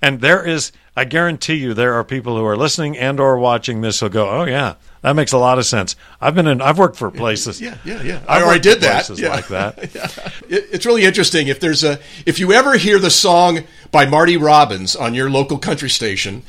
and 0.00 0.20
there 0.20 0.46
is, 0.46 0.72
I 0.96 1.04
guarantee 1.04 1.54
you, 1.54 1.74
there 1.74 1.94
are 1.94 2.04
people 2.04 2.36
who 2.36 2.44
are 2.44 2.56
listening 2.56 2.96
and 2.96 3.18
or 3.18 3.38
watching 3.38 3.80
this 3.80 4.00
who'll 4.00 4.08
go, 4.08 4.28
oh 4.28 4.44
yeah, 4.44 4.74
that 5.02 5.14
makes 5.14 5.32
a 5.32 5.38
lot 5.38 5.58
of 5.58 5.66
sense. 5.66 5.94
I've 6.20 6.34
been 6.34 6.46
in. 6.46 6.60
I've 6.60 6.78
worked 6.78 6.96
for 6.96 7.10
places. 7.10 7.60
Yeah, 7.60 7.76
yeah, 7.84 8.02
yeah. 8.02 8.22
I 8.26 8.42
already 8.42 8.60
did 8.60 8.80
that. 8.80 9.08
Yeah. 9.10 9.28
like 9.28 9.48
that. 9.48 9.94
yeah. 9.94 10.08
It's 10.48 10.84
really 10.84 11.04
interesting. 11.04 11.46
If 11.46 11.60
there's 11.60 11.84
a, 11.84 12.00
if 12.24 12.40
you 12.40 12.52
ever 12.52 12.76
hear 12.76 12.98
the 12.98 13.10
song 13.10 13.60
by 13.92 14.04
Marty 14.06 14.36
Robbins 14.36 14.96
on 14.96 15.14
your 15.14 15.30
local 15.30 15.58
country 15.58 15.90
station, 15.90 16.42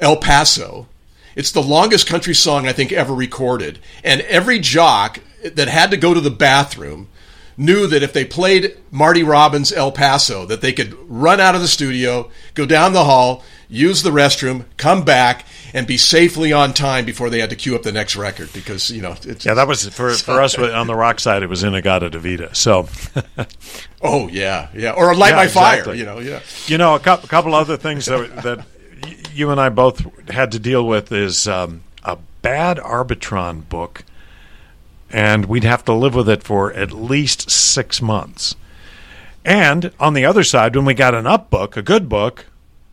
El 0.00 0.16
Paso, 0.16 0.86
it's 1.36 1.52
the 1.52 1.62
longest 1.62 2.06
country 2.06 2.34
song 2.34 2.66
I 2.66 2.72
think 2.72 2.92
ever 2.92 3.14
recorded. 3.14 3.78
And 4.02 4.20
every 4.22 4.58
jock 4.58 5.18
that 5.42 5.68
had 5.68 5.90
to 5.90 5.96
go 5.96 6.14
to 6.14 6.20
the 6.20 6.30
bathroom 6.30 7.08
knew 7.56 7.86
that 7.86 8.02
if 8.02 8.12
they 8.12 8.24
played 8.24 8.76
Marty 8.90 9.22
Robbins 9.22 9.72
El 9.72 9.92
Paso, 9.92 10.44
that 10.46 10.60
they 10.60 10.72
could 10.72 10.96
run 11.08 11.40
out 11.40 11.54
of 11.54 11.60
the 11.60 11.68
studio, 11.68 12.30
go 12.54 12.66
down 12.66 12.92
the 12.92 13.04
hall, 13.04 13.44
use 13.68 14.02
the 14.02 14.10
restroom, 14.10 14.64
come 14.76 15.04
back, 15.04 15.44
and 15.72 15.86
be 15.86 15.96
safely 15.96 16.52
on 16.52 16.72
time 16.72 17.04
before 17.04 17.30
they 17.30 17.40
had 17.40 17.50
to 17.50 17.56
queue 17.56 17.74
up 17.74 17.82
the 17.82 17.92
next 17.92 18.16
record 18.16 18.52
because 18.52 18.90
you 18.90 19.02
know. 19.02 19.16
It's 19.22 19.44
Yeah, 19.44 19.54
that 19.54 19.66
was 19.66 19.88
for 19.88 20.10
for 20.12 20.40
us 20.40 20.56
on 20.56 20.86
the 20.86 20.94
rock 20.94 21.20
side. 21.20 21.42
It 21.42 21.48
was 21.48 21.62
In-A-Gadda-Da-Vida. 21.64 22.54
So. 22.54 22.88
oh 24.02 24.28
yeah, 24.28 24.68
yeah, 24.74 24.92
or 24.92 25.14
light 25.14 25.30
yeah, 25.30 25.36
my 25.36 25.44
exactly. 25.44 25.84
fire. 25.84 25.94
You 25.94 26.04
know, 26.04 26.18
yeah. 26.20 26.40
You 26.66 26.78
know, 26.78 26.94
a 26.94 27.00
couple, 27.00 27.28
couple 27.28 27.54
other 27.54 27.76
things 27.76 28.06
that 28.06 28.42
that 28.42 28.66
you 29.34 29.50
and 29.50 29.60
I 29.60 29.68
both 29.68 30.28
had 30.30 30.52
to 30.52 30.58
deal 30.58 30.86
with 30.86 31.12
is 31.12 31.48
um, 31.48 31.82
a 32.02 32.18
bad 32.42 32.78
Arbitron 32.78 33.68
book, 33.68 34.04
and 35.10 35.46
we'd 35.46 35.64
have 35.64 35.84
to 35.86 35.92
live 35.92 36.14
with 36.14 36.28
it 36.28 36.42
for 36.42 36.72
at 36.72 36.92
least 36.92 37.50
six 37.50 38.00
months. 38.00 38.54
And 39.44 39.92
on 40.00 40.14
the 40.14 40.24
other 40.24 40.44
side, 40.44 40.74
when 40.74 40.84
we 40.84 40.94
got 40.94 41.14
an 41.14 41.26
up 41.26 41.50
book, 41.50 41.76
a 41.76 41.82
good 41.82 42.08
book, 42.08 42.46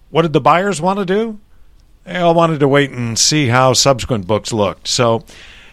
what 0.10 0.24
did 0.24 0.33
the 0.33 0.41
buyers 0.41 0.81
want 0.81 1.00
to 1.00 1.05
do? 1.05 1.39
They 2.03 2.17
all 2.17 2.33
wanted 2.33 2.60
to 2.60 2.67
wait 2.67 2.91
and 2.91 3.17
see 3.17 3.48
how 3.48 3.74
subsequent 3.74 4.27
books 4.27 4.51
looked. 4.51 4.88
So, 4.88 5.24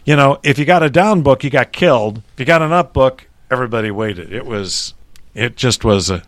you 0.04 0.14
know, 0.14 0.38
if 0.42 0.58
you 0.58 0.64
got 0.64 0.82
a 0.82 0.90
down 0.90 1.22
book, 1.22 1.42
you 1.42 1.50
got 1.50 1.72
killed. 1.72 2.18
If 2.34 2.40
you 2.40 2.46
got 2.46 2.62
an 2.62 2.72
up 2.72 2.92
book, 2.92 3.26
everybody 3.50 3.90
waited. 3.90 4.32
It 4.32 4.46
was, 4.46 4.94
it 5.34 5.56
just 5.56 5.84
was 5.84 6.10
a. 6.10 6.22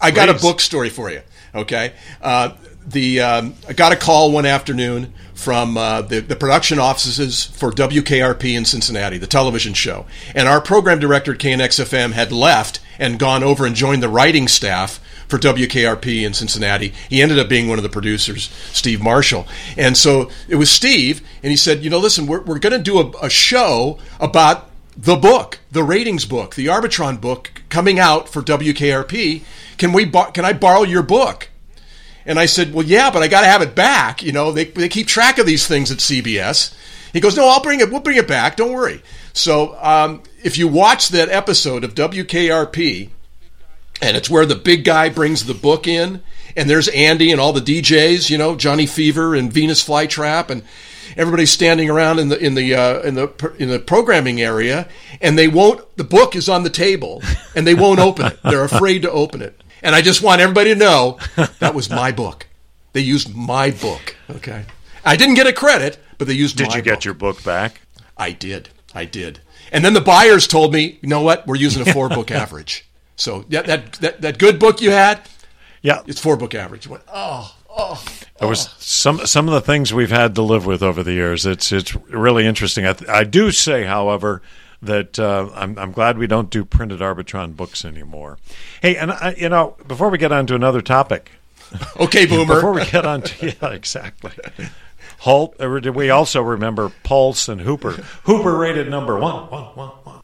I 0.00 0.10
got 0.10 0.28
a 0.28 0.34
book 0.34 0.60
story 0.60 0.90
for 0.90 1.10
you. 1.10 1.22
Okay, 1.54 1.92
uh, 2.20 2.50
the 2.86 3.20
um, 3.20 3.54
I 3.68 3.72
got 3.72 3.92
a 3.92 3.96
call 3.96 4.32
one 4.32 4.46
afternoon 4.46 5.12
from 5.34 5.76
uh, 5.76 6.02
the, 6.02 6.20
the 6.20 6.36
production 6.36 6.78
offices 6.78 7.44
for 7.44 7.70
WKRP 7.70 8.56
in 8.56 8.64
Cincinnati, 8.64 9.18
the 9.18 9.26
television 9.26 9.74
show, 9.74 10.06
and 10.34 10.48
our 10.48 10.60
program 10.60 10.98
director 10.98 11.32
at 11.32 11.38
KNXFM 11.38 12.12
had 12.12 12.32
left 12.32 12.80
and 12.98 13.18
gone 13.18 13.42
over 13.42 13.66
and 13.66 13.74
joined 13.74 14.02
the 14.02 14.08
writing 14.08 14.48
staff 14.48 15.00
for 15.28 15.38
WKRP 15.38 16.22
in 16.24 16.34
Cincinnati. 16.34 16.92
He 17.08 17.22
ended 17.22 17.38
up 17.38 17.48
being 17.48 17.68
one 17.68 17.78
of 17.78 17.82
the 17.82 17.88
producers, 17.88 18.50
Steve 18.72 19.02
Marshall. 19.02 19.46
And 19.76 19.96
so 19.96 20.30
it 20.48 20.56
was 20.56 20.70
Steve, 20.70 21.22
and 21.42 21.50
he 21.50 21.56
said, 21.56 21.82
You 21.82 21.90
know, 21.90 21.98
listen, 21.98 22.26
we're, 22.26 22.42
we're 22.42 22.58
going 22.58 22.72
to 22.72 22.78
do 22.78 22.98
a, 22.98 23.10
a 23.22 23.30
show 23.30 23.98
about 24.20 24.70
the 24.96 25.16
book, 25.16 25.58
the 25.72 25.82
ratings 25.82 26.24
book, 26.24 26.54
the 26.54 26.66
Arbitron 26.66 27.20
book 27.20 27.62
coming 27.68 27.98
out 27.98 28.28
for 28.28 28.42
WKRP. 28.42 29.42
Can 29.76 29.92
we? 29.92 30.08
Can 30.08 30.44
I 30.44 30.52
borrow 30.52 30.82
your 30.82 31.02
book? 31.02 31.48
And 32.26 32.38
I 32.38 32.46
said, 32.46 32.72
Well, 32.72 32.86
yeah, 32.86 33.10
but 33.10 33.22
I 33.22 33.28
got 33.28 33.42
to 33.42 33.46
have 33.46 33.62
it 33.62 33.74
back. 33.74 34.22
You 34.22 34.32
know, 34.32 34.52
they 34.52 34.64
they 34.64 34.88
keep 34.88 35.06
track 35.06 35.38
of 35.38 35.46
these 35.46 35.66
things 35.66 35.90
at 35.90 35.98
CBS. 35.98 36.74
He 37.12 37.20
goes, 37.20 37.36
No, 37.36 37.48
I'll 37.48 37.62
bring 37.62 37.80
it. 37.80 37.90
We'll 37.90 38.00
bring 38.00 38.16
it 38.16 38.28
back. 38.28 38.56
Don't 38.56 38.72
worry. 38.72 39.02
So 39.32 39.76
um, 39.80 40.22
if 40.42 40.58
you 40.58 40.68
watch 40.68 41.08
that 41.08 41.28
episode 41.28 41.84
of 41.84 41.94
WKRP, 41.94 43.10
and 44.02 44.16
it's 44.16 44.30
where 44.30 44.46
the 44.46 44.54
big 44.54 44.84
guy 44.84 45.08
brings 45.08 45.44
the 45.44 45.54
book 45.54 45.86
in 45.86 46.22
and 46.56 46.68
there's 46.68 46.88
Andy 46.88 47.32
and 47.32 47.40
all 47.40 47.52
the 47.52 47.60
DJs, 47.60 48.28
you 48.30 48.38
know, 48.38 48.56
Johnny 48.56 48.86
Fever 48.86 49.34
and 49.34 49.52
Venus 49.52 49.86
Flytrap 49.86 50.50
and 50.50 50.62
everybody's 51.16 51.50
standing 51.50 51.90
around 51.90 52.18
in 52.18 52.28
the 52.28 52.38
in 52.38 52.54
the 52.54 52.74
uh, 52.74 53.00
in 53.00 53.14
the 53.14 53.54
in 53.58 53.68
the 53.68 53.78
programming 53.78 54.40
area, 54.40 54.88
and 55.20 55.38
they 55.38 55.48
won't. 55.48 55.96
The 55.96 56.04
book 56.04 56.34
is 56.36 56.48
on 56.48 56.62
the 56.62 56.70
table, 56.70 57.22
and 57.54 57.66
they 57.66 57.74
won't 57.74 58.00
open 58.00 58.26
it. 58.26 58.38
They're 58.42 58.64
afraid 58.64 59.02
to 59.02 59.10
open 59.10 59.42
it. 59.42 59.60
And 59.84 59.94
I 59.94 60.00
just 60.00 60.22
want 60.22 60.40
everybody 60.40 60.70
to 60.70 60.76
know 60.76 61.18
that 61.58 61.74
was 61.74 61.90
my 61.90 62.10
book. 62.10 62.46
They 62.94 63.02
used 63.02 63.36
my 63.36 63.70
book. 63.70 64.16
Okay, 64.30 64.64
I 65.04 65.14
didn't 65.14 65.34
get 65.34 65.46
a 65.46 65.52
credit, 65.52 65.98
but 66.16 66.26
they 66.26 66.32
used. 66.32 66.56
Did 66.56 66.68
my 66.70 66.76
you 66.76 66.82
get 66.82 66.96
book. 66.96 67.04
your 67.04 67.14
book 67.14 67.44
back? 67.44 67.82
I 68.16 68.32
did. 68.32 68.70
I 68.94 69.04
did. 69.04 69.40
And 69.72 69.84
then 69.84 69.92
the 69.92 70.00
buyers 70.00 70.46
told 70.46 70.72
me, 70.72 70.98
you 71.02 71.08
know 71.08 71.20
what? 71.20 71.46
We're 71.46 71.56
using 71.56 71.86
a 71.86 71.92
four 71.92 72.08
book 72.08 72.30
average. 72.30 72.88
So 73.16 73.44
yeah, 73.48 73.62
that, 73.62 73.92
that 73.94 74.20
that 74.22 74.38
good 74.38 74.58
book 74.58 74.80
you 74.80 74.90
had, 74.90 75.20
Yeah, 75.82 76.02
it's 76.06 76.20
four 76.20 76.36
book 76.36 76.54
average. 76.54 76.86
Went, 76.86 77.02
oh, 77.12 77.54
oh. 77.68 78.02
There 78.38 78.48
was 78.48 78.66
oh. 78.66 78.74
some 78.78 79.26
some 79.26 79.48
of 79.48 79.54
the 79.54 79.60
things 79.60 79.92
we've 79.92 80.10
had 80.10 80.34
to 80.36 80.42
live 80.42 80.64
with 80.64 80.82
over 80.82 81.02
the 81.02 81.12
years. 81.12 81.44
It's 81.44 81.72
it's 81.72 81.94
really 82.08 82.46
interesting. 82.46 82.86
I, 82.86 82.96
I 83.08 83.24
do 83.24 83.50
say, 83.50 83.84
however, 83.84 84.40
that 84.82 85.18
uh, 85.18 85.48
I'm 85.54 85.78
I'm 85.78 85.92
glad 85.92 86.18
we 86.18 86.26
don't 86.26 86.50
do 86.50 86.64
printed 86.64 87.00
Arbitron 87.00 87.56
books 87.56 87.84
anymore. 87.84 88.38
Hey, 88.82 88.96
and 88.96 89.12
I, 89.12 89.34
you 89.38 89.48
know, 89.48 89.76
before 89.86 90.10
we 90.10 90.18
get 90.18 90.32
on 90.32 90.46
to 90.46 90.54
another 90.54 90.80
topic, 90.82 91.30
Okay, 92.00 92.26
boomer. 92.26 92.56
before 92.56 92.72
we 92.72 92.84
get 92.86 93.06
on 93.06 93.22
to 93.22 93.46
yeah, 93.62 93.70
exactly. 93.70 94.32
Halt. 95.20 95.56
Or 95.60 95.80
did 95.80 95.94
we 95.94 96.10
also 96.10 96.42
remember 96.42 96.90
Pulse 97.02 97.48
and 97.48 97.60
Hooper? 97.62 97.92
Hooper 98.24 98.56
rated 98.56 98.90
number 98.90 99.18
one, 99.18 99.48
one, 99.50 99.64
one, 99.74 99.88
one. 100.04 100.20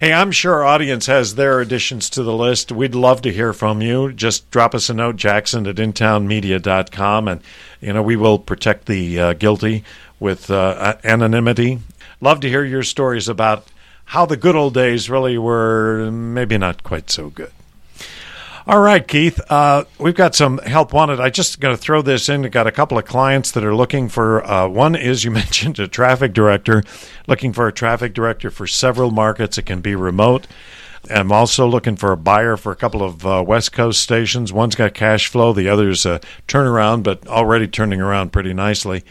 Hey, 0.00 0.12
I'm 0.12 0.30
sure 0.30 0.54
our 0.54 0.64
audience 0.64 1.06
has 1.06 1.34
their 1.34 1.60
additions 1.60 2.08
to 2.10 2.22
the 2.22 2.32
list. 2.32 2.70
We'd 2.70 2.94
love 2.94 3.20
to 3.22 3.32
hear 3.32 3.52
from 3.52 3.82
you. 3.82 4.12
Just 4.12 4.48
drop 4.52 4.72
us 4.76 4.88
a 4.88 4.94
note, 4.94 5.16
Jackson 5.16 5.66
at 5.66 5.74
intownmedia.com, 5.74 7.26
and 7.26 7.40
you 7.80 7.92
know 7.92 8.02
we 8.02 8.14
will 8.14 8.38
protect 8.38 8.86
the 8.86 9.18
uh, 9.18 9.32
guilty 9.32 9.82
with 10.20 10.50
uh, 10.52 10.96
anonymity. 11.02 11.80
Love 12.20 12.38
to 12.40 12.48
hear 12.48 12.64
your 12.64 12.84
stories 12.84 13.28
about 13.28 13.64
how 14.08 14.24
the 14.24 14.38
good 14.38 14.56
old 14.56 14.72
days 14.72 15.10
really 15.10 15.36
were, 15.36 16.10
maybe 16.10 16.56
not 16.56 16.82
quite 16.82 17.10
so 17.10 17.28
good. 17.28 17.52
All 18.66 18.80
right, 18.80 19.06
Keith. 19.06 19.38
Uh, 19.50 19.84
we've 19.98 20.14
got 20.14 20.34
some 20.34 20.58
help 20.58 20.94
wanted. 20.94 21.20
I 21.20 21.28
just 21.28 21.60
going 21.60 21.76
to 21.76 21.80
throw 21.80 22.00
this 22.00 22.30
in. 22.30 22.40
We've 22.40 22.50
got 22.50 22.66
a 22.66 22.72
couple 22.72 22.96
of 22.96 23.04
clients 23.04 23.50
that 23.50 23.64
are 23.64 23.74
looking 23.74 24.08
for. 24.08 24.42
Uh, 24.44 24.66
one 24.66 24.94
is 24.94 25.24
you 25.24 25.30
mentioned 25.42 25.78
a 25.78 25.86
traffic 25.86 26.32
director, 26.32 26.82
looking 27.26 27.52
for 27.52 27.68
a 27.68 27.72
traffic 27.72 28.14
director 28.14 28.50
for 28.50 28.66
several 28.66 29.10
markets. 29.10 29.58
It 29.58 29.66
can 29.66 29.82
be 29.82 29.94
remote. 29.94 30.46
I'm 31.10 31.30
also 31.30 31.66
looking 31.66 31.96
for 31.96 32.10
a 32.10 32.16
buyer 32.16 32.56
for 32.56 32.72
a 32.72 32.76
couple 32.76 33.02
of 33.02 33.26
uh, 33.26 33.44
West 33.46 33.72
Coast 33.72 34.00
stations. 34.00 34.54
One's 34.54 34.74
got 34.74 34.94
cash 34.94 35.28
flow, 35.28 35.52
the 35.52 35.68
other's 35.68 36.06
a 36.06 36.20
turnaround, 36.46 37.02
but 37.02 37.26
already 37.28 37.68
turning 37.68 38.00
around 38.00 38.32
pretty 38.32 38.54
nicely. 38.54 39.04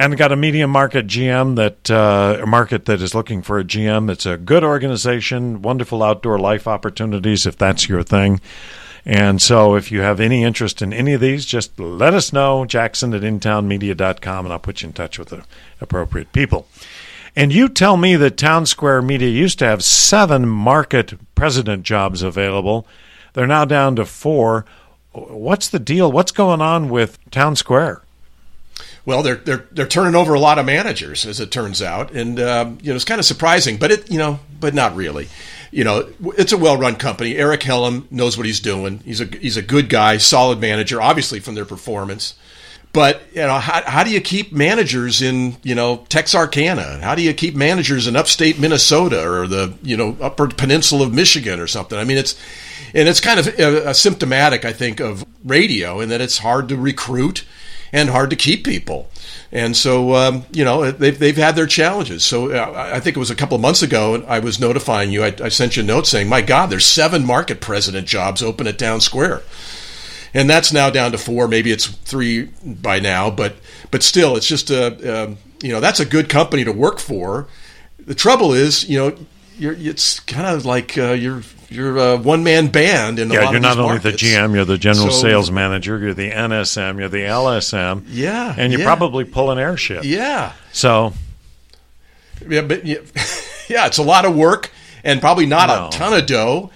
And 0.00 0.16
got 0.16 0.30
a 0.30 0.36
medium 0.36 0.70
market 0.70 1.08
GM 1.08 1.56
that 1.56 1.90
uh, 1.90 2.46
market 2.46 2.84
that 2.84 3.02
is 3.02 3.16
looking 3.16 3.42
for 3.42 3.58
a 3.58 3.64
GM. 3.64 4.08
It's 4.08 4.26
a 4.26 4.36
good 4.36 4.62
organization, 4.62 5.60
wonderful 5.60 6.04
outdoor 6.04 6.38
life 6.38 6.68
opportunities 6.68 7.46
if 7.46 7.58
that's 7.58 7.88
your 7.88 8.04
thing. 8.04 8.40
And 9.04 9.42
so, 9.42 9.74
if 9.74 9.90
you 9.90 10.02
have 10.02 10.20
any 10.20 10.44
interest 10.44 10.82
in 10.82 10.92
any 10.92 11.14
of 11.14 11.20
these, 11.20 11.44
just 11.44 11.80
let 11.80 12.14
us 12.14 12.32
know, 12.32 12.64
Jackson 12.64 13.12
at 13.12 13.22
intownmedia.com, 13.22 14.46
and 14.46 14.52
I'll 14.52 14.58
put 14.60 14.82
you 14.82 14.88
in 14.88 14.92
touch 14.92 15.18
with 15.18 15.30
the 15.30 15.44
appropriate 15.80 16.32
people. 16.32 16.68
And 17.34 17.52
you 17.52 17.68
tell 17.68 17.96
me 17.96 18.14
that 18.16 18.36
Town 18.36 18.66
Square 18.66 19.02
Media 19.02 19.28
used 19.28 19.58
to 19.60 19.64
have 19.64 19.82
seven 19.82 20.48
market 20.48 21.14
president 21.34 21.82
jobs 21.82 22.22
available. 22.22 22.86
They're 23.32 23.46
now 23.46 23.64
down 23.64 23.96
to 23.96 24.04
four. 24.04 24.64
What's 25.12 25.68
the 25.68 25.78
deal? 25.80 26.12
What's 26.12 26.32
going 26.32 26.60
on 26.60 26.88
with 26.88 27.18
Town 27.30 27.56
Square? 27.56 28.02
Well, 29.08 29.22
they're 29.22 29.36
they're 29.36 29.66
they're 29.72 29.86
turning 29.86 30.14
over 30.14 30.34
a 30.34 30.38
lot 30.38 30.58
of 30.58 30.66
managers, 30.66 31.24
as 31.24 31.40
it 31.40 31.50
turns 31.50 31.80
out, 31.80 32.10
and 32.10 32.38
um, 32.38 32.76
you 32.82 32.90
know 32.90 32.94
it's 32.94 33.06
kind 33.06 33.18
of 33.18 33.24
surprising, 33.24 33.78
but 33.78 33.90
it 33.90 34.10
you 34.10 34.18
know, 34.18 34.38
but 34.60 34.74
not 34.74 34.94
really. 34.94 35.28
You 35.70 35.84
know, 35.84 36.10
it's 36.36 36.52
a 36.52 36.58
well-run 36.58 36.96
company. 36.96 37.34
Erik 37.34 37.62
Hellum 37.62 38.06
knows 38.10 38.36
what 38.36 38.44
he's 38.44 38.60
doing. 38.60 38.98
He's 39.06 39.22
a 39.22 39.24
he's 39.24 39.56
a 39.56 39.62
good 39.62 39.88
guy, 39.88 40.18
solid 40.18 40.60
manager, 40.60 41.00
obviously 41.00 41.40
from 41.40 41.54
their 41.54 41.64
performance. 41.64 42.34
But 42.92 43.22
you 43.32 43.40
know, 43.40 43.54
how, 43.54 43.82
how 43.86 44.04
do 44.04 44.10
you 44.10 44.20
keep 44.20 44.52
managers 44.52 45.22
in 45.22 45.56
you 45.62 45.74
know 45.74 46.04
Texarkana? 46.10 47.00
How 47.02 47.14
do 47.14 47.22
you 47.22 47.32
keep 47.32 47.54
managers 47.54 48.08
in 48.08 48.14
upstate 48.14 48.60
Minnesota 48.60 49.26
or 49.26 49.46
the 49.46 49.72
you 49.82 49.96
know 49.96 50.18
Upper 50.20 50.48
Peninsula 50.48 51.06
of 51.06 51.14
Michigan 51.14 51.60
or 51.60 51.66
something? 51.66 51.98
I 51.98 52.04
mean, 52.04 52.18
it's 52.18 52.38
and 52.92 53.08
it's 53.08 53.20
kind 53.20 53.40
of 53.40 53.48
uh, 53.58 53.94
symptomatic, 53.94 54.66
I 54.66 54.74
think, 54.74 55.00
of 55.00 55.24
radio, 55.46 55.98
in 56.00 56.10
that 56.10 56.20
it's 56.20 56.36
hard 56.36 56.68
to 56.68 56.76
recruit 56.76 57.46
and 57.92 58.10
hard 58.10 58.30
to 58.30 58.36
keep 58.36 58.64
people. 58.64 59.10
And 59.50 59.76
so, 59.76 60.14
um, 60.14 60.44
you 60.52 60.64
know, 60.64 60.90
they've, 60.90 61.18
they've 61.18 61.36
had 61.36 61.56
their 61.56 61.66
challenges. 61.66 62.24
So 62.24 62.52
uh, 62.52 62.90
I 62.92 63.00
think 63.00 63.16
it 63.16 63.20
was 63.20 63.30
a 63.30 63.34
couple 63.34 63.54
of 63.54 63.62
months 63.62 63.82
ago, 63.82 64.22
I 64.28 64.40
was 64.40 64.60
notifying 64.60 65.10
you, 65.10 65.24
I, 65.24 65.34
I 65.42 65.48
sent 65.48 65.76
you 65.76 65.82
a 65.82 65.86
note 65.86 66.06
saying, 66.06 66.28
my 66.28 66.42
God, 66.42 66.66
there's 66.66 66.86
seven 66.86 67.24
market 67.24 67.60
president 67.60 68.06
jobs 68.06 68.42
open 68.42 68.66
at 68.66 68.78
Town 68.78 69.00
Square. 69.00 69.42
And 70.34 70.48
that's 70.48 70.72
now 70.72 70.90
down 70.90 71.12
to 71.12 71.18
four. 71.18 71.48
Maybe 71.48 71.72
it's 71.72 71.86
three 71.86 72.50
by 72.62 73.00
now, 73.00 73.30
but 73.30 73.56
but 73.90 74.02
still, 74.02 74.36
it's 74.36 74.46
just 74.46 74.70
a 74.70 75.22
um, 75.22 75.38
you 75.62 75.72
know 75.72 75.80
that's 75.80 76.00
a 76.00 76.04
good 76.04 76.28
company 76.28 76.64
to 76.64 76.72
work 76.72 76.98
for. 76.98 77.48
The 77.98 78.14
trouble 78.14 78.52
is, 78.52 78.88
you 78.88 78.98
know, 78.98 79.16
you're 79.58 79.74
it's 79.74 80.20
kind 80.20 80.46
of 80.46 80.64
like 80.64 80.96
uh, 80.96 81.12
you're 81.12 81.42
you're 81.68 81.96
a 81.98 82.16
one 82.16 82.42
man 82.44 82.68
band 82.68 83.18
in 83.18 83.30
a 83.30 83.34
yeah, 83.34 83.50
you're 83.50 83.60
not 83.60 83.78
only 83.78 83.94
markets. 83.96 84.22
the 84.22 84.28
GM, 84.28 84.54
you're 84.54 84.64
the 84.64 84.78
general 84.78 85.10
So- 85.10 85.20
sales 85.22 85.50
manager, 85.50 85.98
you're 85.98 86.14
the 86.14 86.30
NSM, 86.30 86.98
you're 86.98 87.08
the 87.10 87.22
LSM. 87.24 88.04
Yeah, 88.08 88.54
And 88.56 88.72
you 88.72 88.78
yeah. 88.78 88.84
probably 88.86 89.24
pull 89.24 89.50
an 89.50 89.58
air 89.58 89.76
shift. 89.76 90.04
Yeah, 90.06 90.52
So, 90.72 91.12
yeah, 92.48 92.62
but 92.62 92.86
yeah, 92.86 92.98
yeah, 93.68 93.86
it's 93.86 93.98
a 93.98 94.02
lot 94.02 94.24
of 94.24 94.34
work 94.34 94.70
and 95.04 95.20
probably 95.20 95.46
not 95.46 95.68
No. 95.68 95.88
a 95.88 95.90
ton 95.90 96.14
of 96.18 96.26
dough. 96.26 96.70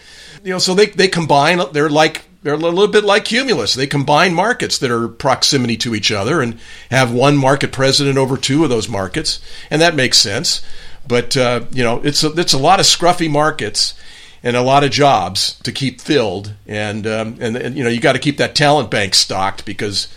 You 0.45 0.53
know, 0.53 0.59
so 0.59 0.75
they 0.75 0.87
they 0.87 1.09
combine. 1.09 1.61
They're 1.73 1.89
like 1.91 2.25
they're 2.43 2.55
a 2.55 2.57
little 2.59 2.89
bit 2.89 3.05
like 3.05 3.25
Cumulus. 3.27 3.75
They 3.75 3.87
combine 3.87 4.35
markets 4.35 4.77
that 4.79 4.91
are 4.91 5.07
proximity 5.09 5.77
to 5.79 5.95
each 5.95 6.11
other 6.11 6.43
and 6.43 6.59
have 6.91 7.13
one 7.13 7.37
market 7.37 7.71
president 7.71 8.19
over 8.19 8.37
two 8.37 8.65
of 8.65 8.69
those 8.71 8.89
markets, 8.89 9.41
and 9.71 9.81
that 9.81 9.95
makes 9.95 10.19
sense. 10.19 10.61
But 11.07 11.37
uh, 11.37 11.65
you 11.73 11.83
know, 11.83 12.01
it's 12.03 12.23
a, 12.25 12.33
it's 12.33 12.53
a 12.53 12.59
lot 12.59 12.81
of 12.81 12.87
scruffy 12.87 13.31
markets 13.31 13.95
and 14.43 14.57
a 14.57 14.63
lot 14.63 14.85
of 14.85 14.91
jobs 14.91 15.59
to 15.61 15.73
keep 15.73 16.01
filled, 16.01 16.55
and 16.67 17.07
um, 17.07 17.37
and, 17.41 17.57
and 17.57 17.77
you 17.77 17.85
know 17.85 17.91
you 17.91 18.01
got 18.01 18.13
to 18.15 18.19
keep 18.19 18.37
that 18.39 18.55
talent 18.55 18.91
bank 18.91 19.15
stocked 19.15 19.65
because. 19.65 20.09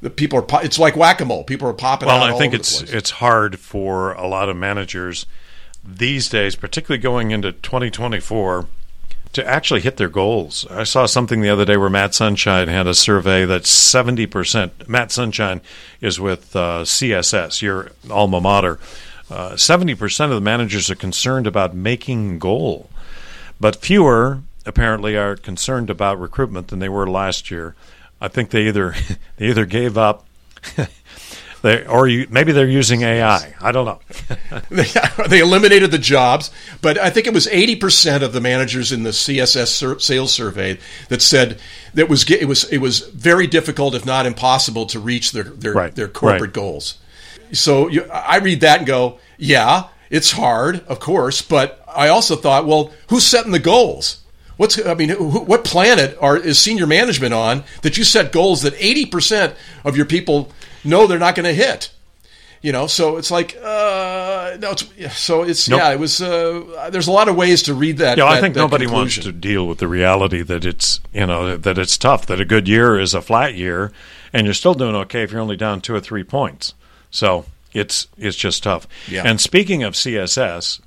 The 0.00 0.10
people 0.10 0.40
are. 0.40 0.42
po- 0.42 0.58
It's 0.58 0.80
like 0.80 0.96
whack 0.96 1.20
a 1.20 1.24
mole. 1.24 1.44
People 1.44 1.68
are 1.68 1.72
popping 1.72 2.08
well, 2.08 2.24
out. 2.24 2.28
I 2.28 2.32
all 2.32 2.38
think 2.40 2.54
it's 2.54 2.82
it's 2.82 3.10
hard 3.10 3.60
for 3.60 4.14
a 4.14 4.26
lot 4.26 4.48
of 4.48 4.56
managers 4.56 5.26
these 5.84 6.28
days, 6.28 6.56
particularly 6.56 7.00
going 7.00 7.30
into 7.30 7.52
2024, 7.52 8.66
to 9.32 9.46
actually 9.46 9.80
hit 9.80 9.96
their 9.96 10.08
goals. 10.08 10.66
I 10.70 10.84
saw 10.84 11.06
something 11.06 11.40
the 11.40 11.48
other 11.50 11.64
day 11.64 11.76
where 11.76 11.88
Matt 11.88 12.14
Sunshine 12.14 12.68
had 12.68 12.86
a 12.86 12.94
survey 12.94 13.44
that 13.44 13.62
70%, 13.62 14.88
Matt 14.88 15.10
Sunshine 15.10 15.60
is 16.00 16.20
with 16.20 16.54
uh, 16.54 16.82
CSS, 16.82 17.62
your 17.62 17.92
alma 18.10 18.40
mater. 18.40 18.78
Uh, 19.32 19.52
70% 19.54 20.24
of 20.24 20.30
the 20.32 20.40
managers 20.42 20.90
are 20.90 20.94
concerned 20.94 21.46
about 21.46 21.74
making 21.74 22.38
goal, 22.38 22.90
but 23.58 23.76
fewer 23.76 24.42
apparently 24.66 25.16
are 25.16 25.36
concerned 25.36 25.88
about 25.88 26.20
recruitment 26.20 26.68
than 26.68 26.80
they 26.80 26.88
were 26.88 27.08
last 27.08 27.50
year. 27.50 27.74
I 28.20 28.28
think 28.28 28.50
they 28.50 28.68
either 28.68 28.94
they 29.38 29.46
either 29.46 29.64
gave 29.64 29.96
up 29.96 30.26
they, 31.62 31.86
or 31.86 32.06
you, 32.08 32.26
maybe 32.28 32.52
they're 32.52 32.68
using 32.68 33.00
AI. 33.02 33.54
I 33.58 33.72
don't 33.72 33.86
know. 33.86 34.00
they, 34.70 34.86
they 35.28 35.40
eliminated 35.40 35.90
the 35.92 35.98
jobs, 35.98 36.50
but 36.82 36.98
I 36.98 37.08
think 37.08 37.26
it 37.26 37.32
was 37.32 37.46
80% 37.46 38.20
of 38.22 38.34
the 38.34 38.40
managers 38.42 38.92
in 38.92 39.02
the 39.02 39.10
CSS 39.10 39.68
sur- 39.68 39.98
sales 39.98 40.34
survey 40.34 40.78
that 41.08 41.22
said 41.22 41.58
that 41.94 42.10
was 42.10 42.30
it 42.30 42.46
was 42.46 42.64
it 42.64 42.78
was 42.78 43.00
very 43.00 43.46
difficult, 43.46 43.94
if 43.94 44.04
not 44.04 44.26
impossible, 44.26 44.84
to 44.86 45.00
reach 45.00 45.32
their 45.32 45.44
their, 45.44 45.72
Right, 45.72 45.94
their 45.94 46.08
corporate 46.08 46.42
right. 46.42 46.52
goals. 46.52 46.98
So 47.52 47.88
you, 47.88 48.04
I 48.04 48.38
read 48.38 48.60
that 48.60 48.78
and 48.78 48.86
go, 48.86 49.18
yeah, 49.38 49.84
it's 50.10 50.32
hard, 50.32 50.84
of 50.86 51.00
course, 51.00 51.42
but 51.42 51.82
I 51.88 52.08
also 52.08 52.36
thought, 52.36 52.66
well, 52.66 52.92
who's 53.08 53.26
setting 53.26 53.52
the 53.52 53.58
goals? 53.58 54.22
What's 54.56 54.84
I 54.84 54.94
mean, 54.94 55.08
who, 55.10 55.40
what 55.40 55.64
planet 55.64 56.16
are 56.20 56.36
is 56.36 56.58
senior 56.58 56.86
management 56.86 57.34
on 57.34 57.64
that 57.82 57.96
you 57.96 58.04
set 58.04 58.32
goals 58.32 58.62
that 58.62 58.74
80% 58.74 59.54
of 59.84 59.96
your 59.96 60.06
people 60.06 60.50
know 60.84 61.06
they're 61.06 61.18
not 61.18 61.34
going 61.34 61.44
to 61.46 61.54
hit? 61.54 61.90
you 62.62 62.70
know 62.70 62.86
so 62.86 63.16
it's 63.16 63.30
like 63.30 63.56
uh 63.62 64.56
no 64.60 64.70
it's 64.70 65.18
so 65.18 65.42
it's 65.42 65.68
Nope. 65.68 65.80
yeah 65.80 65.90
it 65.90 65.98
was 65.98 66.22
uh 66.22 66.88
there's 66.92 67.08
a 67.08 67.10
lot 67.10 67.28
of 67.28 67.34
ways 67.34 67.64
to 67.64 67.74
read 67.74 67.98
that 67.98 68.16
Yeah, 68.18 68.26
I 68.26 68.40
think 68.40 68.54
that 68.54 68.60
nobody 68.60 68.86
wants 68.86 69.18
to 69.18 69.32
deal 69.32 69.66
with 69.66 69.78
the 69.78 69.88
reality 69.88 70.42
that 70.42 70.64
it's 70.64 71.00
you 71.12 71.26
know 71.26 71.56
that 71.56 71.76
it's 71.76 71.98
tough. 71.98 72.26
That 72.26 72.40
a 72.40 72.44
good 72.44 72.68
year 72.68 72.98
is 72.98 73.14
a 73.14 73.20
flat 73.20 73.54
year, 73.54 73.90
and 74.32 74.46
you're 74.46 74.54
still 74.54 74.74
doing 74.74 74.94
okay 74.94 75.22
if 75.24 75.32
you're 75.32 75.40
only 75.40 75.56
down 75.56 75.80
two 75.80 75.94
or 75.94 76.00
three 76.00 76.22
points. 76.22 76.74
So 77.12 77.44
it's 77.72 78.08
it's 78.18 78.36
just 78.36 78.64
tough. 78.64 78.88
Yeah. 79.08 79.22
And 79.24 79.40
speaking 79.40 79.84
of 79.84 79.94
CSS, 79.94 80.80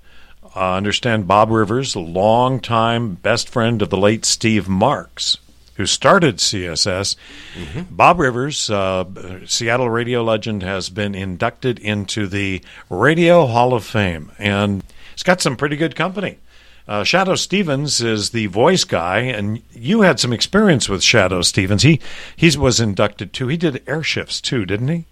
I 0.53 0.75
understand 0.75 1.27
Bob 1.27 1.49
Rivers, 1.49 1.95
longtime 1.95 3.15
best 3.15 3.47
friend 3.47 3.81
of 3.81 3.89
the 3.89 3.97
late 3.97 4.25
Steve 4.25 4.67
Marks, 4.67 5.38
who 5.75 5.85
started 5.85 6.38
CSS. 6.38 7.15
Mm-hmm. 7.55 7.81
Bob 7.95 8.19
Rivers, 8.19 8.69
uh, 8.69 9.05
Seattle 9.45 9.89
radio 9.89 10.23
legend, 10.23 10.63
has 10.63 10.89
been 10.89 11.15
inducted 11.15 11.79
into 11.79 12.27
the 12.27 12.61
Radio 12.89 13.45
Hall 13.45 13.73
of 13.73 13.85
Fame, 13.85 14.31
and 14.38 14.83
he's 15.13 15.23
got 15.23 15.41
some 15.41 15.55
pretty 15.55 15.75
good 15.75 15.95
company. 15.95 16.39
Uh, 16.88 17.01
Shadoe 17.01 17.38
Stevens 17.38 17.99
is 17.99 18.29
the 18.29 18.45
voice 18.45 18.83
guy, 18.83 19.19
and 19.19 19.61
you 19.73 20.01
had 20.01 20.19
some 20.19 20.31
experience 20.31 20.88
with 20.88 21.01
Shadoe 21.01 21.43
Stevens. 21.43 21.81
He 21.81 21.99
he 22.35 22.55
was 22.57 22.79
inducted 22.79 23.33
too. 23.33 23.47
He 23.47 23.57
did 23.57 23.83
air 23.88 24.03
shifts 24.03 24.39
too, 24.39 24.65
didn't 24.65 24.89
he? 24.89 25.05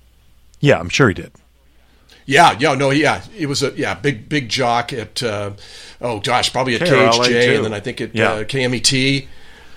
Yeah, 0.64 0.80
I'm 0.80 0.88
sure 0.88 1.10
he 1.10 1.14
did. 1.14 1.34
Yeah, 2.26 2.56
yeah, 2.58 2.74
no, 2.74 2.92
yeah, 2.92 3.22
it 3.38 3.48
was 3.48 3.64
a 3.64 3.72
yeah 3.72 3.96
big 3.96 4.30
big 4.30 4.48
jock 4.48 4.94
at 4.94 5.22
uh, 5.22 5.52
oh 6.00 6.22
gosh, 6.22 6.54
probably 6.54 6.76
at 6.76 6.82
KHJ, 6.82 7.26
too. 7.28 7.56
and 7.58 7.66
then 7.66 7.74
I 7.74 7.82
think 7.82 8.00
at 8.00 8.16
yeah. 8.16 8.32
uh, 8.32 8.44
KMET. 8.46 9.28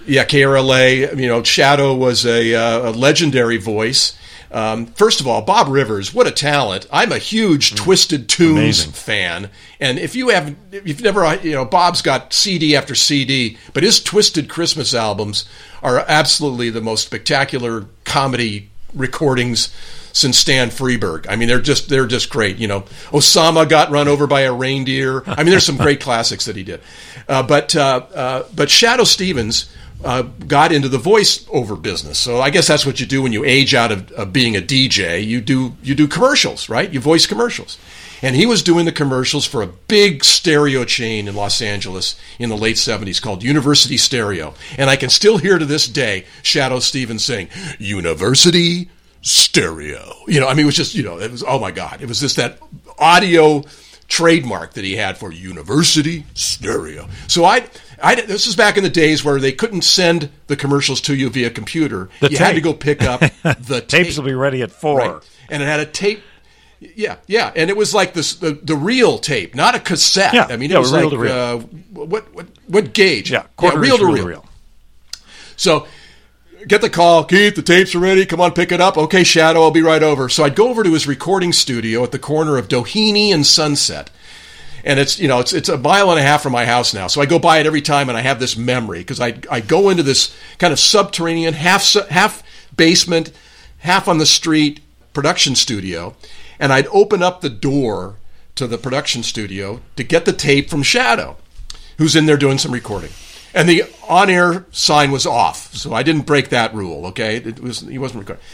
Yeah, 0.07 0.25
KRLA. 0.25 1.19
You 1.19 1.27
know, 1.27 1.43
Shadoe 1.43 1.99
was 1.99 2.25
a, 2.25 2.55
uh, 2.55 2.91
a 2.91 2.93
legendary 2.93 3.57
voice. 3.57 4.17
Um, 4.53 4.87
first 4.87 5.21
of 5.21 5.27
all, 5.27 5.43
Bob 5.43 5.67
Rivers, 5.67 6.15
what 6.15 6.29
a 6.29 6.31
talent! 6.31 6.87
I'm 6.93 7.11
a 7.11 7.19
huge 7.19 7.73
mm. 7.73 7.77
Twisted 7.79 8.29
Tunes 8.29 8.85
Amazing. 8.85 8.93
fan, 8.93 9.51
and 9.81 9.99
if 9.99 10.15
you 10.15 10.29
have, 10.29 10.55
if 10.71 10.87
you've 10.87 11.03
never, 11.03 11.35
you 11.43 11.51
know, 11.51 11.65
Bob's 11.65 12.01
got 12.01 12.33
CD 12.33 12.77
after 12.77 12.95
CD, 12.95 13.59
but 13.73 13.83
his 13.83 14.01
Twisted 14.01 14.49
Christmas 14.49 14.95
albums 14.95 15.47
are 15.83 16.05
absolutely 16.07 16.71
the 16.71 16.81
most 16.81 17.07
spectacular 17.07 17.87
comedy 18.05 18.71
recordings 18.95 19.75
since 20.17 20.39
Stan 20.39 20.71
Freberg. 20.71 21.27
I 21.29 21.37
mean, 21.37 21.47
they're 21.47 21.61
just 21.61 21.91
they're 21.91 22.07
just 22.07 22.31
great. 22.31 22.57
You 22.57 22.67
know, 22.67 22.81
Osama 23.11 23.69
got 23.69 23.91
run 23.91 24.09
over 24.09 24.27
by 24.27 24.43
a 24.43 24.53
reindeer. 24.53 25.23
I 25.27 25.43
mean, 25.43 25.51
there's 25.51 25.67
some 25.67 25.77
great 25.77 26.01
classics 26.01 26.47
that 26.47 26.57
he 26.57 26.65
did. 26.65 26.81
Uh, 27.29 27.43
but 27.43 27.77
uh, 27.77 28.07
uh, 28.15 28.49
but 28.55 28.69
Shadoe 28.69 29.07
Stevens. 29.07 29.71
Uh, 30.05 30.21
got 30.21 30.73
into 30.73 30.91
the 30.91 30.99
voiceover 30.99 31.81
business, 31.81 32.19
so 32.19 32.39
I 32.39 32.51
guess 32.51 32.69
that's 32.69 32.85
what 32.85 33.01
you 33.01 33.07
do 33.07 33.23
when 33.23 33.33
you 33.33 33.45
age 33.47 33.75
out 33.75 33.91
of, 33.91 34.13
of 34.13 34.31
being 34.31 34.55
a 34.55 34.61
DJ. 34.61 35.27
You 35.27 35.41
do 35.41 35.75
you 35.83 35.95
do 35.95 36.07
commercials, 36.07 36.69
right? 36.69 36.93
You 36.93 37.01
voice 37.01 37.25
commercials, 37.25 37.79
and 38.21 38.37
he 38.37 38.45
was 38.45 38.63
doing 38.63 38.85
the 38.85 38.93
commercials 38.93 39.47
for 39.47 39.63
a 39.63 39.67
big 39.67 40.23
stereo 40.23 40.85
chain 40.85 41.29
in 41.29 41.35
Los 41.35 41.63
Angeles 41.63 42.15
in 42.39 42.51
the 42.51 42.57
late 42.59 42.77
70s 42.77 43.21
called 43.21 43.43
University 43.43 43.97
Stereo. 43.97 44.55
And 44.77 44.91
I 44.91 44.97
can 44.97 45.09
still 45.09 45.39
hear 45.39 45.59
to 45.59 45.65
this 45.65 45.89
day 45.89 46.27
Shadoe 46.43 46.83
Stevens 46.83 47.25
saying, 47.25 47.49
University 47.79 48.91
stereo. 49.27 50.15
You 50.29 50.41
know, 50.41 50.47
I 50.47 50.55
mean, 50.55 50.63
it 50.63 50.67
was 50.67 50.77
just, 50.77 50.95
you 50.95 51.03
know, 51.03 51.19
it 51.19 51.31
was, 51.31 51.43
oh 51.47 51.59
my 51.59 51.73
God. 51.73 52.01
It 52.01 52.09
was 52.09 52.21
just 52.21 52.37
that 52.37 52.59
audio 52.99 53.65
trademark 54.09 54.75
that 54.75 54.85
he 54.85 54.95
had 54.95 55.19
for 55.19 55.33
university 55.33 56.25
stereo. 56.35 57.09
So 57.27 57.45
I, 57.45 57.67
I, 58.01 58.15
this 58.15 58.47
is 58.47 58.55
back 58.55 58.77
in 58.77 58.85
the 58.85 58.91
days 58.91 59.25
where 59.25 59.41
they 59.41 59.51
couldn't 59.51 59.83
send 59.83 60.31
the 60.47 60.55
commercials 60.57 61.01
to 61.03 61.17
you 61.17 61.29
via 61.29 61.51
computer. 61.51 62.09
The 62.21 62.31
you 62.31 62.37
tape. 62.37 62.47
had 62.47 62.55
to 62.55 62.61
go 62.61 62.73
pick 62.73 63.03
up 63.03 63.21
the 63.43 63.81
tape. 63.81 64.05
tapes 64.05 64.17
will 64.17 64.25
be 64.25 64.35
ready 64.35 64.63
at 64.63 64.71
four, 64.71 64.99
right. 64.99 65.23
and 65.51 65.61
it 65.61 65.67
had 65.67 65.81
a 65.81 65.87
tape. 65.87 66.23
Yeah, 66.79 67.17
yeah, 67.27 67.53
and 67.57 67.69
it 67.69 67.77
was 67.77 67.95
like 67.95 68.13
this 68.13 68.37
the, 68.37 68.53
the 68.53 68.77
real 68.77 69.19
tape, 69.19 69.55
not 69.55 69.75
a 69.75 69.81
cassette. 69.81 70.35
Yeah, 70.35 70.47
I 70.49 70.57
mean, 70.57 70.71
yeah, 70.71 70.77
it 70.77 70.81
was 70.81 70.93
like 70.93 71.13
uh, 71.13 71.57
what 71.91 72.33
what 72.35 72.47
what 72.69 72.93
gauge? 72.93 73.33
Yeah, 73.33 73.47
yeah 73.61 73.75
reel 73.75 73.99
to 73.99 74.07
reel. 74.07 74.27
reel. 74.27 74.47
So 75.57 75.89
get 76.67 76.81
the 76.81 76.91
call. 76.91 77.25
Keith, 77.25 77.57
the 77.57 77.63
tapes 77.63 77.95
are 77.95 78.01
ready. 78.01 78.27
Come 78.27 78.41
on, 78.41 78.53
pick 78.53 78.73
it 78.73 78.81
up. 78.81 78.97
Okay, 78.97 79.23
Shadoe, 79.23 79.57
I'll 79.57 79.71
be 79.71 79.83
right 79.83 80.03
over. 80.03 80.29
So 80.29 80.45
I'd 80.45 80.57
go 80.57 80.69
over 80.69 80.83
to 80.83 80.93
his 80.93 81.07
recording 81.07 81.53
studio 81.53 82.03
at 82.03 82.13
the 82.13 82.19
corner 82.19 82.57
of 82.57 82.69
Doheny 82.69 83.33
and 83.33 83.47
Sunset. 83.47 84.11
And 84.85 85.01
it's 85.01 85.19
you 85.19 85.27
know 85.27 85.41
it's 85.41 85.53
it's 85.53 85.69
a 85.69 85.77
mile 85.77 86.11
and 86.11 86.21
a 86.21 86.23
half 86.23 86.43
from 86.43 86.53
my 86.53 86.65
house 86.65 86.95
now, 86.95 87.09
so 87.09 87.21
I 87.21 87.27
go 87.27 87.41
by 87.41 87.59
it 87.59 87.67
every 87.67 87.83
time, 87.83 88.09
and 88.09 88.17
I 88.17 88.21
have 88.21 88.39
this 88.39 88.57
memory 88.57 89.01
because 89.01 89.21
I 89.21 89.41
I 89.51 89.61
go 89.61 89.91
into 89.91 90.05
this 90.05 90.33
kind 90.59 90.73
of 90.73 90.79
subterranean 90.79 91.55
half 91.55 91.93
half 92.09 92.45
basement, 92.77 93.33
half 93.79 94.07
on 94.07 94.19
the 94.19 94.27
street 94.27 94.79
production 95.13 95.57
studio, 95.57 96.15
and 96.61 96.73
I'd 96.73 96.87
open 96.89 97.21
up 97.21 97.41
the 97.41 97.51
door 97.51 98.15
to 98.55 98.69
the 98.69 98.79
production 98.79 99.25
studio 99.25 99.81
to 99.97 100.05
get 100.05 100.25
the 100.25 100.33
tape 100.33 100.71
from 100.71 100.85
Shadoe, 100.85 101.35
who's 101.99 102.15
in 102.15 102.27
there 102.27 102.37
doing 102.37 102.59
some 102.59 102.71
recording 102.71 103.11
and 103.57 103.67
the 103.67 103.85
on-air 104.07 104.67
sign 104.71 105.11
was 105.11 105.27
off, 105.27 105.75
so 105.75 105.95
I 105.95 106.03
didn't 106.03 106.27
break 106.27 106.51
that 106.51 106.75
rule. 106.75 107.07
Okay, 107.07 107.39
it 107.39 107.59
was 107.59 107.81
he 107.81 107.99
wasn't 107.99 108.21
recording, 108.21 108.45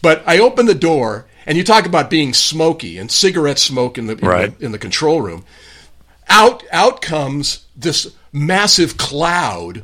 but 0.00 0.22
I 0.24 0.38
opened 0.38 0.68
the 0.68 0.74
door, 0.74 1.26
and 1.44 1.58
you 1.58 1.64
talk 1.64 1.84
about 1.84 2.08
being 2.08 2.32
smoky 2.32 2.96
and 2.96 3.10
cigarette 3.10 3.58
smoke 3.58 3.98
in 3.98 4.06
the, 4.06 4.16
in, 4.16 4.26
right. 4.26 4.58
the 4.58 4.64
in 4.64 4.72
the 4.72 4.78
control 4.78 5.20
room. 5.20 5.44
Out 6.28 6.62
out 6.70 7.02
comes 7.02 7.66
this 7.76 8.14
massive 8.32 8.96
cloud 8.96 9.82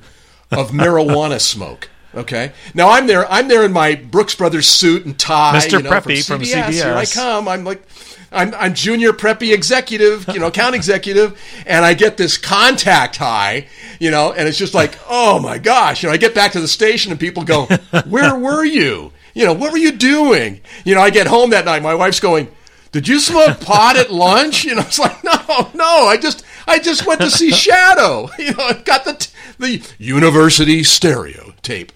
of 0.53 0.71
marijuana 0.71 1.41
smoke. 1.41 1.91
Okay. 2.14 2.53
Now 2.73 2.91
I'm 2.91 3.07
there. 3.09 3.31
I'm 3.31 3.49
there 3.49 3.64
in 3.64 3.73
my 3.73 3.97
Brooks 3.97 4.35
Brothers 4.37 4.69
suit 4.69 5.05
and 5.05 5.19
tie. 5.19 5.59
Mr. 5.59 5.73
You 5.73 5.83
know, 5.83 5.91
Preppy 5.91 6.27
from 6.27 6.41
CBS. 6.41 6.53
From 6.53 6.73
CBS. 6.73 6.85
Here 6.85 6.95
I 6.95 7.05
come. 7.05 7.49
I'm 7.49 7.64
like, 7.64 7.83
I'm, 8.31 8.55
I'm 8.55 8.75
junior 8.75 9.12
preppy 9.12 9.55
executive, 9.55 10.27
you 10.29 10.41
know, 10.41 10.49
account 10.49 10.75
executive, 10.75 11.41
and 11.67 11.85
I 11.85 11.95
get 11.95 12.17
this 12.17 12.37
contact 12.37 13.17
high, 13.17 13.69
you 13.99 14.11
know, 14.11 14.33
and 14.33 14.49
it's 14.49 14.59
just 14.59 14.75
like, 14.75 14.99
oh 15.09 15.38
my 15.38 15.59
gosh, 15.59 16.03
you 16.03 16.09
know, 16.09 16.12
I 16.12 16.19
get 16.19 16.35
back 16.35 16.53
to 16.53 16.61
the 16.61 16.69
station 16.69 17.11
and 17.11 17.21
people 17.21 17.45
go, 17.45 17.67
where 18.07 18.37
were 18.37 18.64
you? 18.64 19.12
You 19.35 19.47
know, 19.47 19.53
what 19.55 19.73
were 19.73 19.79
you 19.79 19.93
doing? 19.93 20.61
You 20.85 20.95
know, 20.95 21.01
I 21.01 21.11
get 21.11 21.27
home 21.27 21.51
that 21.51 21.64
night, 21.64 21.83
my 21.83 21.95
wife's 21.95 22.21
going, 22.21 22.49
did 22.91 23.07
you 23.07 23.21
smoke 23.21 23.61
pot 23.61 23.97
at 23.97 24.11
lunch? 24.11 24.64
You 24.64 24.75
know, 24.75 24.83
it's 24.83 24.99
like, 24.99 25.23
no, 25.25 25.71
no, 25.75 26.07
I 26.07 26.17
just, 26.21 26.45
I 26.67 26.79
just 26.79 27.07
went 27.07 27.21
to 27.21 27.31
see 27.31 27.51
Shadoe. 27.51 28.31
You 28.38 28.53
know, 28.53 28.64
I 28.64 28.73
got 28.73 29.05
the, 29.05 29.14
t- 29.14 29.31
the 29.59 29.87
university 29.99 30.83
stereo 30.83 31.53
tape. 31.62 31.93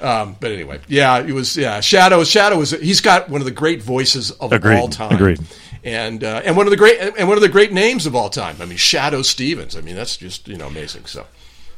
Um, 0.00 0.36
but 0.38 0.52
anyway, 0.52 0.80
yeah, 0.88 1.18
it 1.18 1.32
was 1.32 1.56
yeah. 1.56 1.78
Shadoe, 1.78 2.20
Shadoe 2.20 2.58
was 2.58 2.70
he's 2.72 3.00
got 3.00 3.30
one 3.30 3.40
of 3.40 3.46
the 3.46 3.50
great 3.50 3.82
voices 3.82 4.30
of 4.30 4.52
Agreed. 4.52 4.76
all 4.76 4.88
time. 4.88 5.14
Agreed 5.14 5.40
and 5.86 6.24
uh, 6.24 6.42
and 6.44 6.56
one 6.56 6.66
of 6.66 6.72
the 6.72 6.76
great 6.76 7.00
and 7.00 7.28
one 7.28 7.38
of 7.38 7.42
the 7.42 7.48
great 7.48 7.72
names 7.72 8.06
of 8.06 8.14
all 8.14 8.28
time. 8.28 8.56
I 8.60 8.66
mean, 8.66 8.76
Shadoe 8.76 9.24
Stevens. 9.24 9.76
I 9.76 9.80
mean, 9.80 9.94
that's 9.94 10.16
just 10.16 10.48
you 10.48 10.56
know 10.56 10.66
amazing. 10.66 11.06
So. 11.06 11.26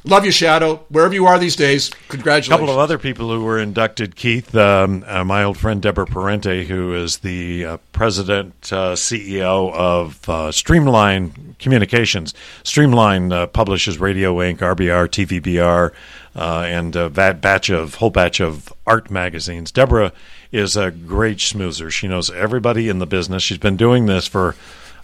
Love 0.05 0.25
you, 0.25 0.31
Shadoe. 0.31 0.79
Wherever 0.89 1.13
you 1.13 1.27
are 1.27 1.41
these 1.41 1.57
days, 1.57 1.91
congratulations. 2.09 2.49
A 2.49 2.51
couple 2.53 2.71
of 2.71 2.79
other 2.79 2.99
people 2.99 3.31
who 3.31 3.43
were 3.43 3.59
inducted, 3.59 4.15
Keith, 4.15 4.55
um, 4.55 5.05
uh, 5.07 5.25
my 5.25 5.43
old 5.43 5.59
friend 5.59 5.83
Deborah 5.83 6.07
Parenti, 6.07 6.65
who 6.67 6.95
is 6.95 7.19
the 7.19 7.65
uh, 7.65 7.77
president, 7.91 8.55
uh, 8.73 8.93
CEO 8.93 9.73
of 9.73 10.27
uh, 10.29 10.53
Streamline 10.53 11.57
Communications. 11.59 12.33
Streamline 12.63 13.33
uh, 13.33 13.49
publishes 13.49 13.99
Radio 13.99 14.41
Ink, 14.41 14.61
RBR, 14.61 15.09
TVBR, 15.09 15.93
uh, 16.37 16.61
and 16.61 16.95
a 16.95 17.11
batch 17.11 17.69
of 17.69 17.97
whole 17.97 18.11
batch 18.11 18.41
of 18.41 18.73
art 18.87 19.11
magazines. 19.11 19.73
Deborah 19.73 20.13
is 20.53 20.77
a 20.77 20.91
great 20.91 21.39
schmoozer. 21.39 21.91
She 21.91 22.09
knows 22.09 22.31
everybody 22.31 22.89
in 22.89 22.99
the 22.99 23.07
business. 23.07 23.43
She's 23.43 23.59
been 23.59 23.77
doing 23.77 24.07
this 24.07 24.27
for, 24.27 24.55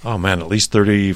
oh 0.04 0.18
man, 0.18 0.40
at 0.40 0.48
least 0.48 0.72
30, 0.72 1.14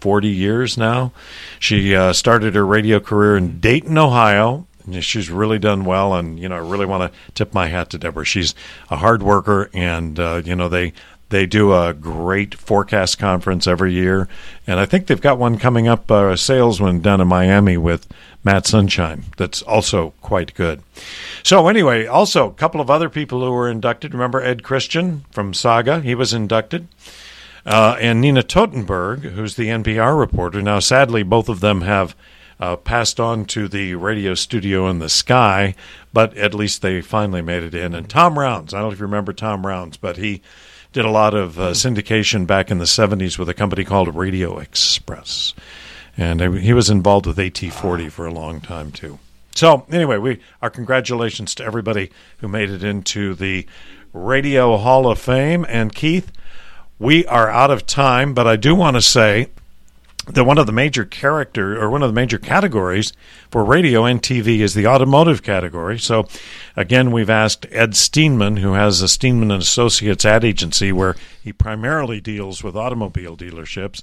40 0.00 0.28
years 0.28 0.78
now. 0.78 1.12
She 1.58 1.94
uh, 1.94 2.12
started 2.12 2.54
her 2.54 2.66
radio 2.66 3.00
career 3.00 3.36
in 3.36 3.60
Dayton, 3.60 3.98
Ohio. 3.98 4.66
She's 5.00 5.30
really 5.30 5.58
done 5.58 5.84
well, 5.84 6.14
and 6.14 6.38
you 6.38 6.48
know, 6.48 6.54
I 6.54 6.58
really 6.58 6.86
want 6.86 7.12
to 7.12 7.18
tip 7.32 7.52
my 7.52 7.66
hat 7.66 7.90
to 7.90 7.98
Deborah. 7.98 8.24
She's 8.24 8.54
a 8.88 8.96
hard 8.96 9.20
worker, 9.20 9.68
and 9.74 10.16
uh, 10.20 10.42
you 10.44 10.54
know, 10.54 10.68
they 10.68 10.92
they 11.28 11.46
do 11.46 11.74
a 11.74 11.92
great 11.92 12.54
forecast 12.54 13.18
conference 13.18 13.66
every 13.66 13.92
year, 13.92 14.28
and 14.66 14.78
I 14.78 14.86
think 14.86 15.06
they've 15.06 15.20
got 15.20 15.38
one 15.38 15.58
coming 15.58 15.88
up, 15.88 16.10
uh, 16.10 16.28
a 16.28 16.36
sales 16.36 16.80
one 16.80 17.00
down 17.00 17.20
in 17.20 17.28
Miami 17.28 17.76
with 17.76 18.06
Matt 18.44 18.66
Sunshine. 18.66 19.24
That's 19.36 19.60
also 19.62 20.14
quite 20.22 20.54
good. 20.54 20.82
So 21.42 21.66
anyway, 21.66 22.06
also 22.06 22.48
a 22.48 22.54
couple 22.54 22.80
of 22.80 22.90
other 22.90 23.08
people 23.08 23.44
who 23.44 23.50
were 23.50 23.68
inducted. 23.68 24.14
Remember 24.14 24.40
Ed 24.40 24.62
Christian 24.62 25.24
from 25.32 25.52
Saga? 25.52 26.00
He 26.00 26.14
was 26.14 26.32
inducted. 26.32 26.86
Uh, 27.64 27.96
and 28.00 28.20
Nina 28.20 28.44
Totenberg, 28.44 29.22
who's 29.22 29.56
the 29.56 29.66
NPR 29.66 30.16
reporter. 30.16 30.62
Now, 30.62 30.78
sadly, 30.78 31.24
both 31.24 31.48
of 31.48 31.58
them 31.58 31.80
have 31.80 32.14
uh, 32.60 32.76
passed 32.76 33.18
on 33.18 33.44
to 33.46 33.66
the 33.66 33.94
radio 33.96 34.34
studio 34.34 34.88
in 34.88 35.00
the 35.00 35.08
sky, 35.08 35.74
but 36.12 36.36
at 36.36 36.54
least 36.54 36.82
they 36.82 37.00
finally 37.00 37.42
made 37.42 37.64
it 37.64 37.74
in. 37.74 37.94
And 37.94 38.08
Tom 38.08 38.38
Rounds, 38.38 38.72
I 38.72 38.78
don't 38.78 38.88
know 38.88 38.92
if 38.92 39.00
you 39.00 39.06
remember 39.06 39.32
Tom 39.32 39.66
Rounds, 39.66 39.96
but 39.96 40.16
he 40.16 40.42
did 40.96 41.04
a 41.04 41.10
lot 41.10 41.34
of 41.34 41.58
uh, 41.58 41.72
syndication 41.72 42.46
back 42.46 42.70
in 42.70 42.78
the 42.78 42.86
70s 42.86 43.38
with 43.38 43.50
a 43.50 43.54
company 43.54 43.84
called 43.84 44.14
Radio 44.14 44.58
Express 44.58 45.52
and 46.16 46.40
he 46.56 46.72
was 46.72 46.88
involved 46.88 47.26
with 47.26 47.36
AT40 47.36 48.10
for 48.10 48.26
a 48.26 48.32
long 48.32 48.60
time 48.62 48.90
too. 48.90 49.18
So 49.54 49.84
anyway, 49.90 50.16
we 50.16 50.40
our 50.62 50.70
congratulations 50.70 51.54
to 51.56 51.64
everybody 51.64 52.10
who 52.38 52.48
made 52.48 52.70
it 52.70 52.82
into 52.82 53.34
the 53.34 53.66
Radio 54.14 54.78
Hall 54.78 55.06
of 55.06 55.18
Fame. 55.18 55.66
And 55.68 55.94
Keith, 55.94 56.32
we 56.98 57.26
are 57.26 57.50
out 57.50 57.70
of 57.70 57.84
time, 57.84 58.32
but 58.32 58.46
I 58.46 58.56
do 58.56 58.74
want 58.74 58.96
to 58.96 59.02
say 59.02 59.48
that 60.26 60.44
one 60.44 60.58
of 60.58 60.66
the 60.66 60.72
major 60.72 61.04
character 61.04 61.80
or 61.80 61.88
one 61.88 62.02
of 62.02 62.08
the 62.08 62.14
major 62.14 62.38
categories 62.38 63.12
for 63.50 63.64
radio 63.64 64.04
and 64.04 64.20
TV 64.20 64.58
is 64.58 64.74
the 64.74 64.86
automotive 64.86 65.42
category. 65.42 65.98
So, 65.98 66.26
again, 66.74 67.12
we've 67.12 67.30
asked 67.30 67.66
Ed 67.70 67.92
Steenman, 67.92 68.58
who 68.58 68.72
has 68.72 69.02
a 69.02 69.06
Steenman 69.06 69.52
and 69.52 69.62
Associates 69.62 70.24
ad 70.24 70.44
agency 70.44 70.90
where 70.90 71.14
he 71.42 71.52
primarily 71.52 72.20
deals 72.20 72.64
with 72.64 72.76
automobile 72.76 73.36
dealerships. 73.36 74.02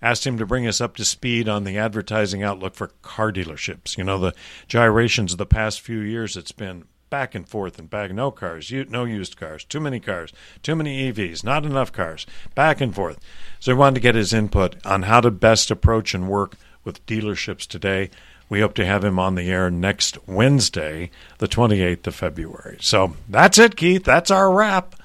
Asked 0.00 0.26
him 0.26 0.38
to 0.38 0.46
bring 0.46 0.66
us 0.66 0.80
up 0.80 0.96
to 0.96 1.04
speed 1.04 1.48
on 1.48 1.64
the 1.64 1.78
advertising 1.78 2.42
outlook 2.42 2.74
for 2.74 2.88
car 3.02 3.32
dealerships. 3.32 3.96
You 3.96 4.04
know, 4.04 4.18
the 4.18 4.34
gyrations 4.68 5.32
of 5.32 5.38
the 5.38 5.46
past 5.46 5.80
few 5.80 6.00
years, 6.00 6.36
it's 6.36 6.52
been 6.52 6.84
back 7.14 7.32
and 7.36 7.48
forth 7.48 7.78
and 7.78 7.88
back. 7.88 8.10
No 8.10 8.32
cars, 8.32 8.72
no 8.72 9.04
used 9.04 9.36
cars, 9.36 9.64
too 9.64 9.78
many 9.78 10.00
cars, 10.00 10.32
too 10.64 10.74
many 10.74 11.12
EVs, 11.12 11.44
not 11.44 11.64
enough 11.64 11.92
cars, 11.92 12.26
back 12.56 12.80
and 12.80 12.92
forth. 12.92 13.20
So 13.60 13.72
we 13.72 13.78
wanted 13.78 13.94
to 13.94 14.00
get 14.00 14.16
his 14.16 14.32
input 14.32 14.74
on 14.84 15.02
how 15.02 15.20
to 15.20 15.30
best 15.30 15.70
approach 15.70 16.12
and 16.12 16.28
work 16.28 16.56
with 16.82 17.06
dealerships 17.06 17.68
today. 17.68 18.10
We 18.48 18.62
hope 18.62 18.74
to 18.74 18.84
have 18.84 19.04
him 19.04 19.20
on 19.20 19.36
the 19.36 19.48
air 19.48 19.70
next 19.70 20.18
Wednesday, 20.26 21.12
the 21.38 21.46
28th 21.46 22.04
of 22.08 22.16
February. 22.16 22.78
So 22.80 23.14
that's 23.28 23.58
it, 23.58 23.76
Keith. 23.76 24.02
That's 24.02 24.32
our 24.32 24.50
wrap. 24.50 24.96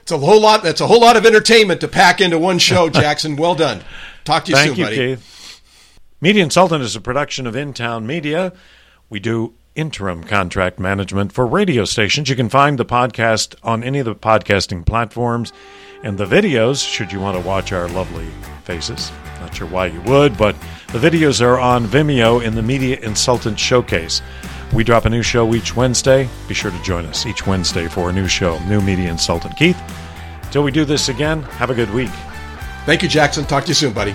It's 0.00 0.10
a 0.10 0.18
whole 0.18 0.40
lot. 0.40 0.64
That's 0.64 0.80
a 0.80 0.88
whole 0.88 1.00
lot 1.00 1.16
of 1.16 1.24
entertainment 1.24 1.80
to 1.82 1.86
pack 1.86 2.20
into 2.20 2.40
one 2.40 2.58
show, 2.58 2.88
Jackson. 2.90 3.36
well 3.36 3.54
done. 3.54 3.84
Talk 4.24 4.46
to 4.46 4.50
you 4.50 4.56
Thank 4.56 4.70
soon, 4.70 4.78
you, 4.78 4.84
buddy. 4.84 4.96
Keith. 4.96 5.60
Media 6.20 6.42
Insultant 6.42 6.82
is 6.82 6.96
a 6.96 7.00
production 7.00 7.46
of 7.46 7.54
In 7.54 7.72
Town 7.72 8.04
Media. 8.04 8.52
We 9.08 9.20
do 9.20 9.54
interim 9.76 10.24
contract 10.24 10.80
management 10.80 11.32
for 11.32 11.46
radio 11.46 11.84
stations. 11.84 12.28
You 12.28 12.36
can 12.36 12.48
find 12.48 12.78
the 12.78 12.84
podcast 12.84 13.54
on 13.62 13.84
any 13.84 14.00
of 14.00 14.06
the 14.06 14.14
podcasting 14.14 14.84
platforms. 14.84 15.52
And 16.02 16.18
the 16.18 16.26
videos, 16.26 16.86
should 16.86 17.12
you 17.12 17.20
want 17.20 17.40
to 17.40 17.46
watch 17.46 17.72
our 17.72 17.88
lovely 17.88 18.28
faces, 18.64 19.10
not 19.40 19.54
sure 19.54 19.66
why 19.66 19.86
you 19.86 20.00
would, 20.02 20.36
but 20.36 20.54
the 20.92 20.98
videos 20.98 21.40
are 21.40 21.58
on 21.58 21.86
Vimeo 21.86 22.42
in 22.42 22.54
the 22.54 22.62
Media 22.62 22.98
Insultant 23.00 23.58
Showcase. 23.58 24.22
We 24.72 24.84
drop 24.84 25.04
a 25.04 25.10
new 25.10 25.22
show 25.22 25.54
each 25.54 25.76
Wednesday. 25.76 26.28
Be 26.48 26.54
sure 26.54 26.70
to 26.70 26.82
join 26.82 27.06
us 27.06 27.26
each 27.26 27.46
Wednesday 27.46 27.88
for 27.88 28.10
a 28.10 28.12
new 28.12 28.28
show, 28.28 28.58
New 28.66 28.80
Media 28.80 29.10
Insultant. 29.10 29.56
Keith, 29.56 29.80
till 30.50 30.62
we 30.62 30.70
do 30.70 30.84
this 30.84 31.08
again, 31.08 31.42
have 31.42 31.70
a 31.70 31.74
good 31.74 31.92
week. 31.92 32.10
Thank 32.84 33.02
you, 33.02 33.08
Jackson. 33.08 33.44
Talk 33.44 33.64
to 33.64 33.68
you 33.68 33.74
soon, 33.74 33.92
buddy. 33.92 34.14